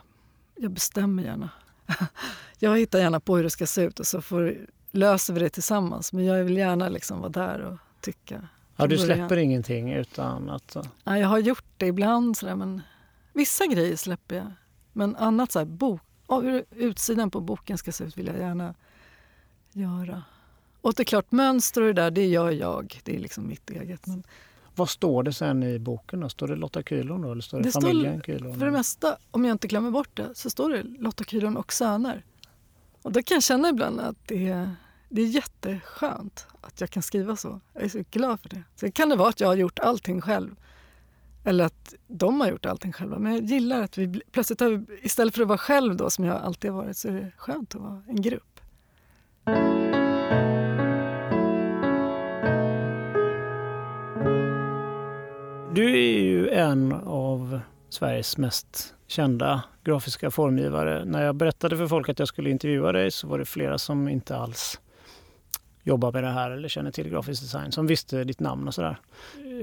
[0.56, 1.50] jag bestämmer gärna.
[2.58, 4.56] jag hittar gärna på hur det ska se ut och så får,
[4.90, 6.12] löser vi det tillsammans.
[6.12, 8.48] Men jag vill gärna liksom vara där och tycka.
[8.76, 10.76] Ja, du släpper ingenting utan att...
[11.04, 12.82] Ja, jag har gjort det ibland, så där, men
[13.32, 14.52] vissa grejer släpper jag.
[14.92, 18.74] Men annat, så här, bok, hur utsidan på boken ska se ut vill jag gärna
[19.72, 20.22] göra.
[20.80, 23.00] Och det är klart, mönster och det där, det gör jag.
[23.04, 24.06] Det är liksom mitt eget.
[24.06, 24.22] Men
[24.74, 26.20] vad står det sen i boken?
[26.20, 26.28] Då?
[26.28, 28.58] Står det Lotta då, eller står det, det familjen Kylon?
[28.58, 31.72] För det mesta, om jag inte glömmer bort det, så står det Lotta Kylon och
[31.72, 32.24] söner.
[33.02, 34.70] Och då kan jag känna ibland att det är,
[35.08, 37.60] det är jätteskönt att jag kan skriva så.
[37.72, 38.62] Jag är så glad för det.
[38.76, 40.56] Sen kan det vara att jag har gjort allting själv.
[41.44, 43.18] Eller att de har gjort allting själva.
[43.18, 46.36] Men jag gillar att vi plötsligt har istället för att vara själv då som jag
[46.36, 48.60] alltid har varit så är det skönt att vara en grupp.
[55.74, 61.04] Du är ju en av Sveriges mest kända grafiska formgivare.
[61.04, 64.08] När jag berättade för folk att jag skulle intervjua dig så var det flera som
[64.08, 64.80] inte alls
[65.82, 68.98] jobbar med det här eller känner till grafisk design som visste ditt namn och sådär.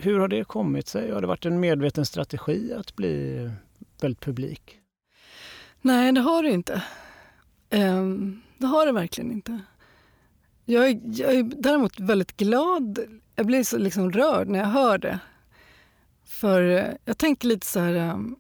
[0.02, 1.12] Hur har det kommit sig?
[1.12, 3.50] Har det varit en medveten strategi att bli
[4.02, 4.80] väldigt publik?
[5.82, 6.84] Nej, det har det inte.
[7.70, 9.60] Um, det har det verkligen inte.
[10.66, 13.00] Jag är, jag är däremot väldigt glad.
[13.36, 15.20] Jag blir så liksom rörd när jag hör det.
[16.30, 18.36] För eh, jag tänker lite så här ehm,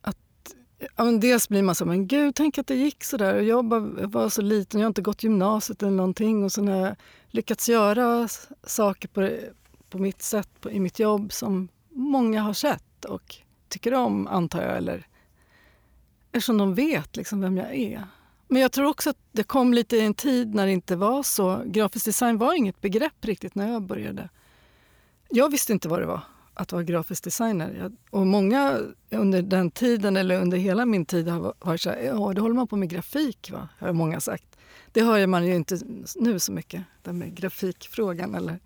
[0.00, 0.54] att
[0.96, 3.40] ja, men dels blir man så men gud, tänk att det gick så där.
[3.40, 6.76] Jag bara, var så liten, jag har inte gått gymnasiet eller någonting och sen har
[6.76, 6.96] jag
[7.28, 8.28] lyckats göra
[8.64, 9.30] saker på
[9.90, 13.36] på mitt sätt på, i mitt jobb som många har sett och
[13.68, 14.76] tycker om, antar jag.
[14.76, 15.06] Eller,
[16.32, 18.04] eftersom de vet liksom vem jag är.
[18.48, 21.22] Men jag tror också att det kom lite i en tid när det inte var
[21.22, 21.62] så.
[21.66, 24.28] Grafisk design var inget begrepp riktigt när jag började.
[25.28, 26.20] Jag visste inte vad det var
[26.60, 27.90] att vara grafisk designer.
[28.10, 28.80] och många
[29.10, 32.54] under den tiden, eller under hela min tid, har varit så här, ja, då håller
[32.54, 33.68] man på med grafik, va?
[33.78, 34.56] har många sagt.
[34.92, 35.78] Det hör man ju inte
[36.16, 38.34] nu så mycket, den med grafikfrågan.
[38.34, 38.58] Eller.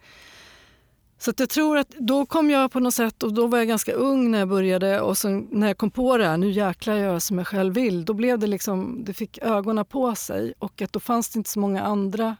[1.18, 3.92] Så jag tror att då kom jag på något sätt, och då var jag ganska
[3.92, 7.22] ung när jag började och sen när jag kom på det här, nu jäklar jag
[7.22, 10.92] som jag själv vill, då blev det liksom, det fick ögonen på sig och att
[10.92, 12.36] då fanns det inte så många andra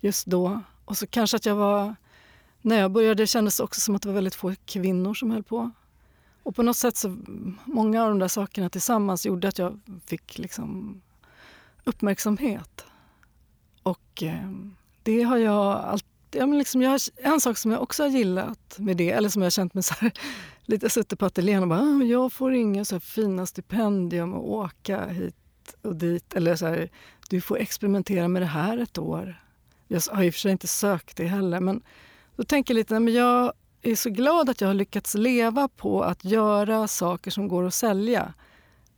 [0.00, 0.60] just då.
[0.84, 1.94] Och så kanske att jag var,
[2.62, 5.42] när jag började kändes det också som att det var väldigt få kvinnor som höll
[5.42, 5.70] på.
[6.42, 7.16] Och på något sätt så,
[7.64, 11.00] många av de där sakerna tillsammans gjorde att jag fick liksom
[11.84, 12.84] uppmärksamhet.
[13.82, 14.50] Och eh,
[15.02, 18.10] det har jag alltid ja, men liksom jag, har en sak som jag också har
[18.10, 20.12] gillat med det, eller som jag har känt mig så här,
[20.64, 25.06] lite suttit på ateljén och bara, ah, jag får inga så fina stipendium och åka
[25.06, 25.34] hit
[25.82, 26.34] och dit.
[26.34, 26.90] Eller så här,
[27.28, 29.42] du får experimentera med det här ett år.
[29.88, 31.82] Jag har i och för sig inte sökt det heller, men
[32.36, 33.52] då tänker jag lite, men jag
[33.82, 37.74] är så glad att jag har lyckats leva på att göra saker som går att
[37.74, 38.34] sälja.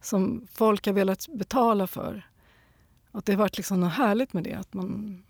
[0.01, 2.29] Som folk har velat betala för.
[3.13, 4.55] Att det har varit liksom något härligt med det.
[4.55, 5.23] Att, man,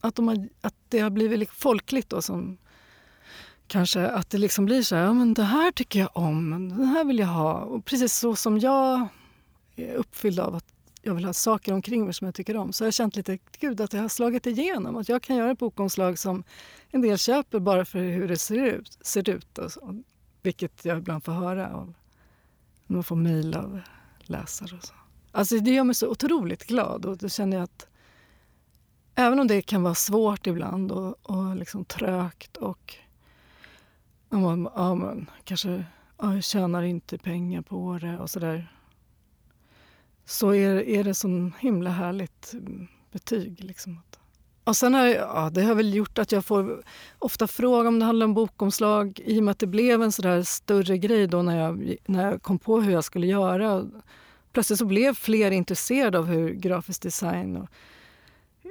[0.00, 2.08] att, de har, att det har blivit folkligt.
[2.08, 2.58] Då, som,
[3.66, 6.84] kanske att det liksom blir så här, ja, men det här tycker jag om, det
[6.84, 7.54] här vill jag ha.
[7.54, 9.08] Och precis så som jag
[9.76, 12.72] är uppfylld av att jag vill ha saker omkring mig som jag tycker om.
[12.72, 14.96] Så jag har känt lite, gud att det har slagit igenom.
[14.96, 16.44] Att jag kan göra ett bokomslag som
[16.90, 18.98] en del köper bara för hur det ser ut.
[19.00, 20.02] Ser ut och så.
[20.42, 21.94] Vilket jag ibland får höra av,
[22.86, 23.80] man får mejl av
[24.18, 24.94] läsare och så.
[25.32, 27.86] Alltså det gör mig så otroligt glad och då känner jag att
[29.14, 32.96] även om det kan vara svårt ibland och, och liksom trögt och
[34.30, 35.84] ja, man, ja, man kanske
[36.18, 38.79] ja, jag tjänar inte pengar på det och sådär.
[40.30, 43.64] Så är, är det så himla härligt mm, betyg.
[43.64, 44.02] Liksom.
[44.64, 46.82] Och sen har, ja, det har väl gjort att jag får
[47.18, 50.42] ofta fråga om det handlar om bokomslag i och med att det blev en sådär
[50.42, 53.86] större grej då när jag, när jag kom på hur jag skulle göra
[54.52, 57.68] plötsligt så blev fler intresserade av hur grafisk design och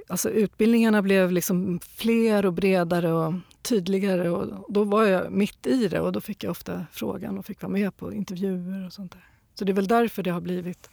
[0.07, 4.30] alltså utbildningarna blev liksom fler och bredare och tydligare.
[4.30, 7.62] Och då var jag mitt i det och då fick jag ofta frågan och fick
[7.62, 9.26] vara med på intervjuer och sånt där.
[9.53, 10.89] Så det är väl därför det har blivit...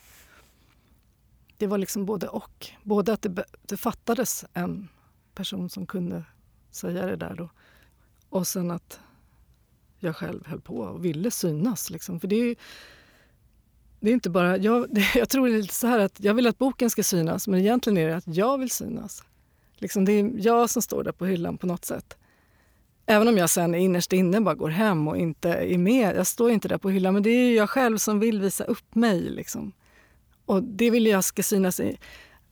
[1.57, 2.67] Det var liksom både och.
[2.83, 4.89] Både att det, det fattades en
[5.35, 6.25] person som kunde
[6.71, 7.49] säga det där då
[8.29, 9.01] och sen att
[9.99, 11.91] jag själv höll på och ville synas.
[11.91, 12.21] Liksom.
[12.21, 12.57] För det är
[14.01, 16.91] det är inte bara, jag, jag tror lite så här att jag vill att boken
[16.91, 19.25] ska synas men egentligen är det att jag vill synas.
[19.75, 22.17] Liksom det är jag som står där på hyllan på något sätt.
[23.07, 26.17] Även om jag sen innerst inne bara går hem och inte är med.
[26.17, 28.95] Jag står inte där på hyllan men det är jag själv som vill visa upp
[28.95, 29.21] mig.
[29.21, 29.73] Liksom.
[30.47, 31.99] Och det vill jag ska synas i.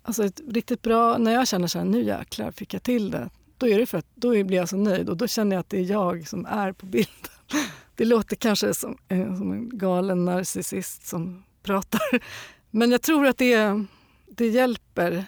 [0.02, 3.30] Alltså ett riktigt bra, när jag känner så här, nu jäklar fick jag till det.
[3.58, 5.70] Då är det för att då blir jag så nöjd och då känner jag att
[5.70, 7.30] det är jag som är på bilden.
[7.96, 12.00] Det låter kanske som, eh, som en galen narcissist som pratar.
[12.70, 13.84] Men jag tror att det,
[14.26, 15.24] det hjälper.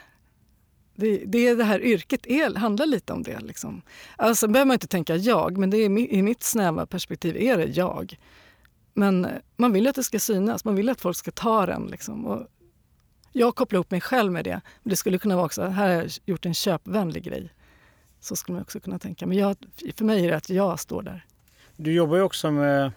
[0.94, 3.40] Det, det, det här yrket är, handlar lite om det.
[3.40, 3.82] Liksom.
[4.16, 7.64] Alltså behöver man inte tänka jag, men det är, i mitt snäva perspektiv är det
[7.64, 8.18] jag.
[8.94, 11.86] Men eh, man vill att det ska synas, man vill att folk ska ta den.
[11.86, 12.26] Liksom.
[12.26, 12.46] Och
[13.38, 14.60] jag kopplar ihop mig själv med det.
[14.82, 17.52] Men det skulle kunna vara också, här har jag gjort en köpvänlig grej.
[18.20, 19.26] Så skulle man också kunna tänka.
[19.26, 19.56] Men jag,
[19.96, 21.26] för mig är det att jag står där.
[21.76, 22.92] Du jobbar ju också med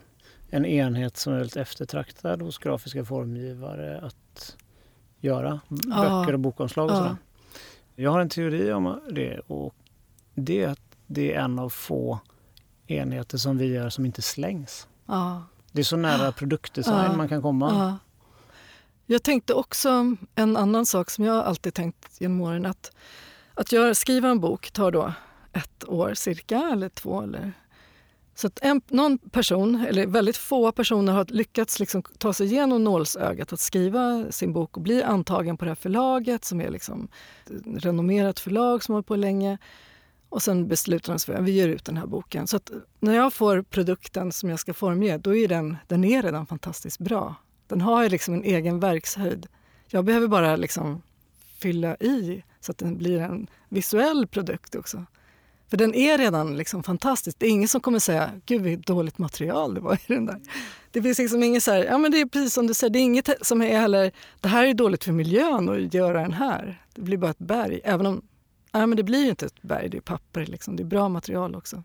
[0.49, 4.57] en enhet som är väldigt eftertraktad hos grafiska formgivare att
[5.19, 7.15] göra böcker och bokomslag och sådär.
[7.95, 9.75] Jag har en teori om det och
[10.33, 12.19] det är att det är en av få
[12.87, 14.87] enheter som vi gör som inte slängs.
[15.05, 15.43] Ja.
[15.71, 17.17] Det är så nära produktdesign ja.
[17.17, 17.99] man kan komma.
[19.11, 22.91] Jag tänkte också en annan sak som jag alltid tänkt genom åren att,
[23.53, 25.13] att göra, skriva en bok tar då
[25.53, 27.53] ett år cirka, eller två eller
[28.35, 32.83] så att en, någon person, eller väldigt få personer har lyckats liksom ta sig igenom
[32.83, 37.07] nålsögat att skriva sin bok och bli antagen på det här förlaget som är liksom
[37.45, 39.57] ett renommerat förlag som har hållit på länge.
[40.29, 42.47] Och sen beslutar de sig för att vi ger ut den här boken.
[42.47, 46.23] Så att när jag får produkten som jag ska formge, då är den, den är
[46.23, 47.35] redan fantastiskt bra.
[47.69, 49.47] Den har ju liksom en egen verkshöjd.
[49.87, 51.01] Jag behöver bara liksom
[51.59, 55.05] fylla i så att den blir en visuell produkt också.
[55.69, 57.39] För den är redan liksom fantastisk.
[57.39, 60.41] Det är ingen som kommer säga gud vilket dåligt material det var i den där.
[60.91, 62.99] Det finns liksom inget så här, ja men det är precis som du säger, det
[62.99, 66.83] är inget som är heller, det här är dåligt för miljön att göra den här.
[66.95, 67.81] Det blir bara ett berg.
[67.83, 68.21] Även om,
[68.71, 70.75] ja men det blir ju inte ett berg, det är papper liksom.
[70.75, 71.83] Det är bra material också.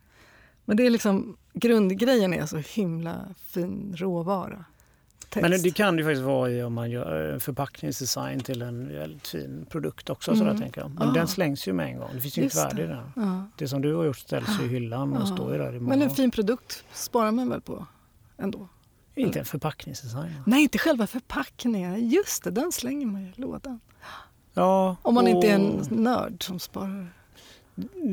[0.65, 3.15] Men det är liksom, grundgrejen är så himla
[3.47, 4.65] fin råvara.
[5.35, 5.51] Text.
[5.51, 8.89] Men det kan det ju faktiskt vara i om man gör en förpackningsdesign till en
[8.93, 10.31] väldigt fin produkt också.
[10.33, 10.39] Mm.
[10.47, 10.91] Sådär, tänker jag.
[10.91, 11.13] Men Ah.
[11.13, 12.09] den slängs ju med en gång.
[12.15, 12.93] Det finns ju inget värde i det.
[13.15, 13.25] den.
[13.27, 13.47] Ja.
[13.57, 15.27] Det som du har gjort ställs ju i hyllan och Ja.
[15.35, 17.87] står ju där i Men en fin produkt sparar man väl på
[18.37, 18.69] ändå?
[19.15, 20.33] Inte en förpackningsdesign.
[20.47, 22.09] Nej, inte själva förpackningen.
[22.09, 23.81] Just det, den slänger man i lådan.
[24.55, 27.07] Ja, Om man inte är en och nörd som sparar.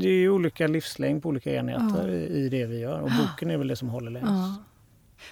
[0.01, 2.13] Det är ju olika livslängd på olika enheter Ja.
[2.13, 2.99] i, i det vi gör.
[2.99, 4.29] Och boken är väl det som håller längst.
[4.29, 4.55] Ja.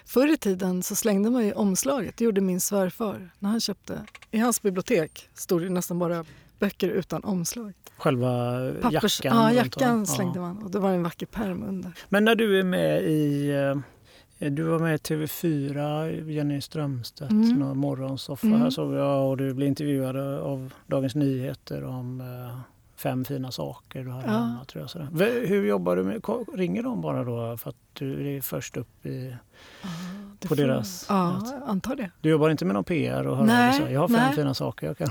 [0.05, 2.17] Förr i tiden så slängde man ju omslaget.
[2.17, 4.01] Det gjorde min svärfar när han köpte.
[4.31, 6.25] I hans bibliotek stod det nästan bara
[6.59, 7.73] böcker utan omslag.
[7.97, 9.37] Själva Pappers, jackan.
[9.37, 11.91] ja, jackan slängde man och det var en vacker pärm under.
[12.09, 13.49] Men när du är med i
[14.39, 17.77] eh, du var med i TV4, Jenny Strömstedt, Mm.
[17.77, 18.61] morgonsoffa Mm.
[18.61, 22.59] här såg jag och du blev intervjuad av Dagens Nyheter om eh,
[22.99, 24.31] fem fina saker du hade Ja.
[24.31, 24.65] hemma.
[24.67, 25.07] Tror jag, sådär.
[25.47, 26.21] Hur jobbar du med,
[26.53, 29.35] ringer de bara då för att du är först upp i,
[30.39, 31.49] Det på får- deras Ja, nät?
[31.51, 32.11] jag antar det.
[32.21, 34.35] Du jobbar inte med någon PR och hör Nej, dig så, jag har fem nej.
[34.35, 35.09] fina saker jag kan.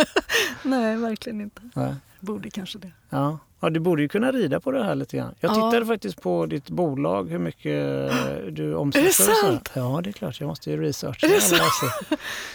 [0.62, 1.60] Nej, verkligen inte.
[1.74, 1.94] Nej.
[2.20, 2.92] Borde kanske det.
[3.10, 3.38] Ja.
[3.60, 5.34] ja, du borde ju kunna rida på det här lite grann.
[5.40, 5.54] Jag Ja.
[5.54, 8.10] tittade faktiskt på ditt bolag, hur mycket
[8.56, 9.00] du omsätter.
[9.00, 9.70] Är det och sant?
[9.74, 10.40] Ja, det är klart.
[10.40, 11.26] Jag måste ju researcha.
[11.26, 11.56] Är det dessa.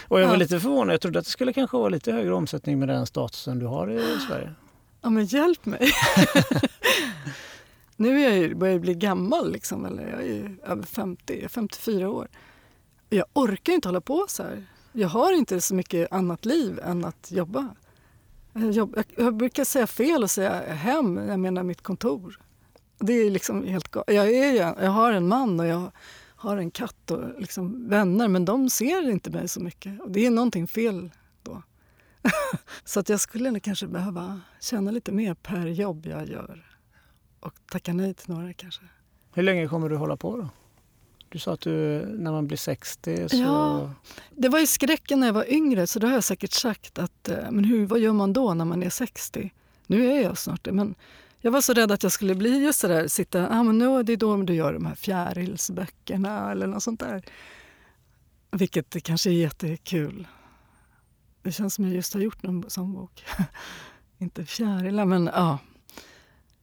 [0.08, 0.38] Och jag var Ja.
[0.38, 0.92] lite förvånad.
[0.94, 3.90] Jag trodde att det skulle kanske vara lite högre omsättning med den statusen du har
[3.90, 4.50] i Sverige.
[5.02, 5.80] Ja, men hjälp mig.
[7.96, 11.34] nu är jag ju, börjar jag bli gammal, liksom, eller jag är ju över 50,
[11.34, 12.28] jag är 54 år.
[13.10, 14.66] Jag orkar inte hålla på så här.
[14.92, 17.68] Jag har inte så mycket annat liv än att jobba.
[18.52, 22.40] Jag, jag, jag brukar säga fel och säga hem, jag menar mitt kontor.
[22.98, 25.90] Det är liksom helt jag, är, jag har en man och jag
[26.36, 30.00] har en katt och liksom vänner men de ser inte mig så mycket.
[30.00, 31.10] Och det är någonting fel.
[32.84, 36.66] så att jag skulle nog kanske behöva känna lite mer per jobb jag gör.
[37.40, 38.82] Och tacka nej till några kanske.
[39.34, 40.48] Hur länge kommer du hålla på då?
[41.28, 43.36] Du sa att du, när man blir 60 så...
[43.36, 43.90] Ja.
[44.30, 47.28] Det var ju skräcken när jag var yngre så då har jag säkert sagt att
[47.28, 49.52] eh, men hur, vad gör man då när man är 60?
[49.86, 50.94] Nu är jag snart det men
[51.44, 54.02] jag var så rädd att jag skulle bli just sådär, sitta, ah, men nu är
[54.02, 57.22] det då du gör de här fjärilsböckerna eller något sånt där.
[58.50, 60.28] Vilket kanske är jättekul.
[61.42, 63.24] Det känns som jag just har gjort någon sån bok.
[64.18, 65.58] inte fjärilar men ja.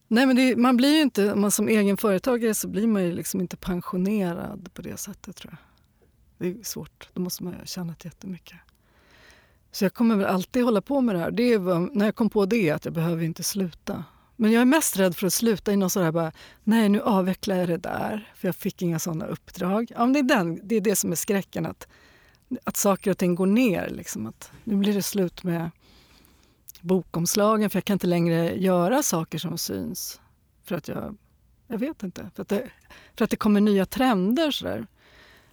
[0.08, 3.12] Nej men det, man blir ju inte, man som egen företagare så blir man ju
[3.12, 5.58] liksom inte pensionerad på det sättet tror jag.
[6.38, 8.58] Det är svårt, då måste man ha tjänat jättemycket.
[9.72, 11.30] Så jag kommer väl alltid hålla på med det här.
[11.30, 14.04] Det var, när jag kom på det, att jag behöver inte sluta.
[14.36, 16.32] Men jag är mest rädd för att sluta i något sådär bara,
[16.64, 19.92] nej nu avvecklar jag det där, för jag fick inga sådana uppdrag.
[19.94, 21.88] Ja, men det, är den, det är det som är skräcken, att,
[22.64, 23.88] att saker och ting går ner.
[23.88, 25.70] Liksom, att nu blir det slut med
[26.80, 30.20] bokomslagen, för jag kan inte längre göra saker som syns.
[30.64, 31.16] För att jag,
[31.66, 32.70] jag vet inte, för att det,
[33.16, 34.50] för att det kommer nya trender.
[34.50, 34.86] Sådär.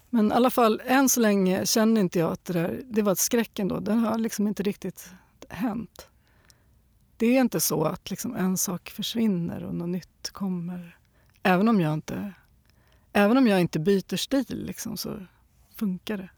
[0.09, 3.11] Men i alla fall, än så länge känner inte jag att det, där, det var
[3.11, 3.79] ett skräcken då.
[3.79, 5.11] Den har liksom inte riktigt
[5.49, 6.09] hänt.
[7.17, 10.97] Det är inte så att liksom en sak försvinner och något nytt kommer.
[11.43, 12.33] Även om jag inte,
[13.13, 15.25] även om jag inte byter stil liksom, så
[15.75, 16.29] funkar det.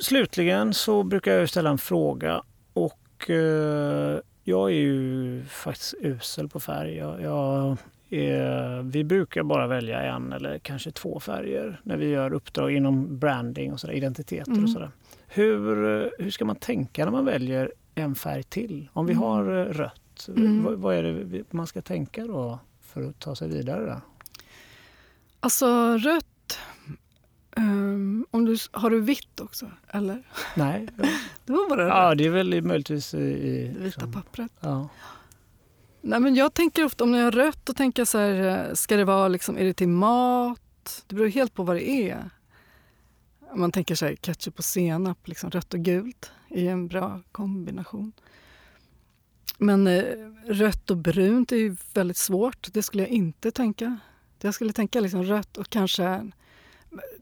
[0.00, 2.42] Slutligen så brukar jag ställa en fråga
[2.72, 6.96] och eh, jag är ju faktiskt usel på färg.
[6.96, 7.76] Jag, jag
[8.10, 13.18] är, vi brukar bara välja en eller kanske två färger när vi gör uppdrag inom
[13.18, 14.64] branding och sådär, identiteter Mm.
[14.64, 14.90] och sådär.
[15.28, 18.88] Hur, eh, hur ska man tänka när man väljer en färg till?
[18.92, 19.22] Om vi Mm.
[19.24, 20.62] har eh, rött, Mm.
[20.64, 23.84] vad, vad är det man ska tänka då för att ta sig vidare?
[23.86, 24.00] Där?
[25.40, 26.26] Alltså rött,
[27.58, 29.70] ehm, om du, har du vitt också?
[29.88, 30.22] Eller?
[30.56, 30.88] Nej,
[31.46, 33.18] Det var bara ja, det är väl möjligtvis i...
[33.18, 34.52] i det vita som- pappret.
[34.60, 34.88] ja.
[36.00, 38.74] Nej, men jag tänker ofta om jag har rött, då tänker jag så här, eh,
[38.74, 41.04] ska det vara liksom, är det till mat?
[41.06, 42.30] Det beror helt på vad det är.
[43.54, 48.12] Man tänker så här, ketchup och senap, liksom rött och gult är en bra kombination.
[49.58, 50.04] Men eh,
[50.46, 52.68] rött och brunt är ju väldigt svårt.
[52.72, 53.98] Det skulle jag inte tänka.
[54.40, 56.30] Jag skulle tänka liksom rött och kanske...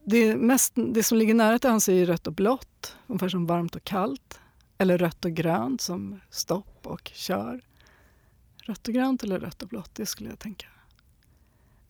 [0.05, 3.47] Det, mest, det som ligger nära till hands är ju rött och blått, ungefär som
[3.47, 4.41] varmt och kallt.
[4.79, 7.61] Eller rött och grönt som stopp och kör.
[8.63, 10.67] Rött och grönt eller rött och blått, det skulle jag tänka.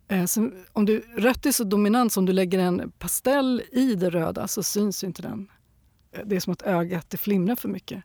[0.09, 3.95] Eh, så om du, rött är så dominant, så om du lägger en pastell i
[3.95, 5.51] det röda så syns ju inte den.
[6.13, 8.05] Eh, det är som att ögat det flimrar för mycket.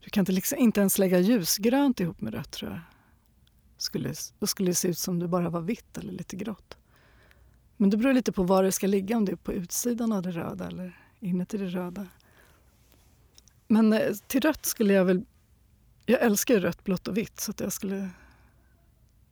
[0.00, 2.80] Du kan inte, liksom, inte ens lägga ljusgrönt ihop med rött tror jag.
[3.76, 6.76] Skulle, då skulle det se ut som det bara var vitt eller lite grått.
[7.80, 10.22] Men det beror lite på var det ska ligga, om det är på utsidan av
[10.22, 12.06] det röda eller inuti det röda.
[13.68, 15.22] Men eh, till rött skulle jag väl...
[16.06, 18.10] Jag älskar ju rött, blått och vitt så att jag skulle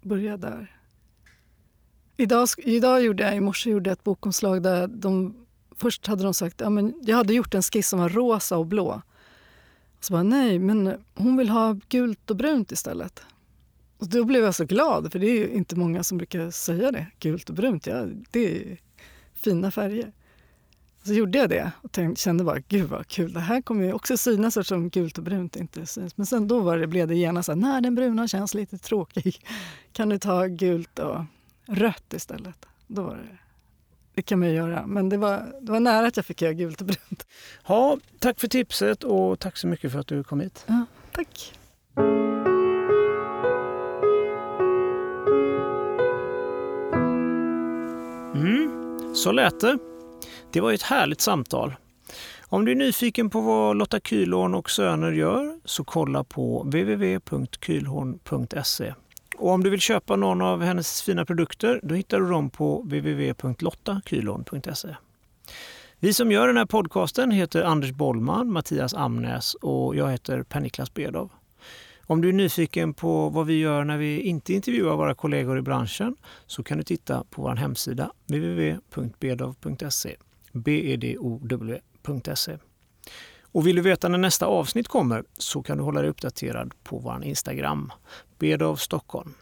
[0.03, 0.77] börja där.
[2.17, 5.35] idag, idag gjorde jag, i morse gjorde jag ett bokomslag där de
[5.77, 8.67] först hade de sagt ja, men jag hade gjort en skiss som var rosa och
[8.67, 9.03] blå.
[10.01, 13.23] Så bara, nej, men hon vill ha gult och brunt istället.
[13.99, 17.07] Och då blev jag så glad, för det är inte många som brukar säga det.
[17.19, 18.79] Gult och brunt, ja, det är
[19.35, 20.13] fina färger.
[21.05, 23.93] Så gjorde jag det och tänkte, kände bara, gud vad kul, det här kommer ju
[23.93, 26.17] också synas eftersom gult och brunt inte syns.
[26.17, 28.79] Men sen då var det, blev det genast så här, nej den bruna känns lite
[28.79, 29.47] tråkig.
[29.93, 31.25] Kan du ta gult och
[31.67, 32.67] rött istället?
[32.87, 33.39] Då var det,
[34.15, 36.53] det kan man ju göra, men det var, det var nära att jag fick göra
[36.53, 37.27] gult och brunt.
[37.67, 40.65] Ja, tack för tipset och tack så mycket för att du kom hit.
[40.67, 41.55] Ja, tack.
[49.19, 49.79] Så lät det.
[50.53, 51.75] Det var ett härligt samtal.
[52.47, 58.95] Om du är nyfiken på vad Lotta Kühlhorn och Söner gör så kolla på www.kühlhorn.se.
[59.37, 62.83] Och om du vill köpa någon av hennes fina produkter då hittar du dem på
[62.83, 64.97] www.lottakühlhorn.se.
[65.99, 70.95] Vi som gör den här podcasten heter Anders Bollman, Mattias Amnäs och jag heter Per-Niklas
[70.95, 71.31] Bedov.
[72.11, 75.63] Om du är nyfiken på vad vi gör när vi inte intervjuar våra kollegor i
[75.63, 80.17] branschen så kan du titta på vår hemsida www.bedov.se
[80.53, 82.59] bedow.se.
[83.53, 86.99] Och vill du veta när nästa avsnitt kommer så kan du hålla dig uppdaterad på
[86.99, 87.93] vår Instagram,
[88.39, 89.35] Bedov Stockholm.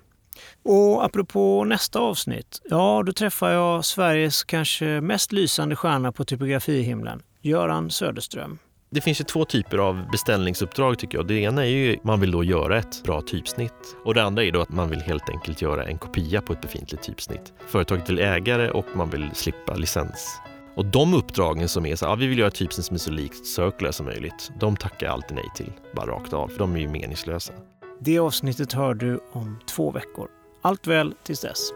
[0.62, 7.22] Och apropå nästa avsnitt, ja då träffar jag Sveriges kanske mest lysande stjärna på typografihimlen,
[7.40, 8.58] Göran Söderström.
[8.90, 11.26] Det finns ju två typer av beställningsuppdrag tycker jag.
[11.26, 14.44] Det ena är ju att man vill då göra ett bra typsnitt och det andra
[14.44, 17.52] är då att man vill helt enkelt göra en kopia på ett befintligt typsnitt.
[17.66, 20.40] Företaget vill ägare och man vill slippa licens.
[20.76, 23.10] Och de uppdragen som är så ja, vi vill göra ett typsnitt som är så
[23.10, 26.76] likt Circular som möjligt, de tackar jag alltid nej till, bara rakt av, för de
[26.76, 27.52] är ju meningslösa.
[28.00, 30.28] Det avsnittet hör du om två veckor.
[30.62, 31.70] Allt väl tills dess.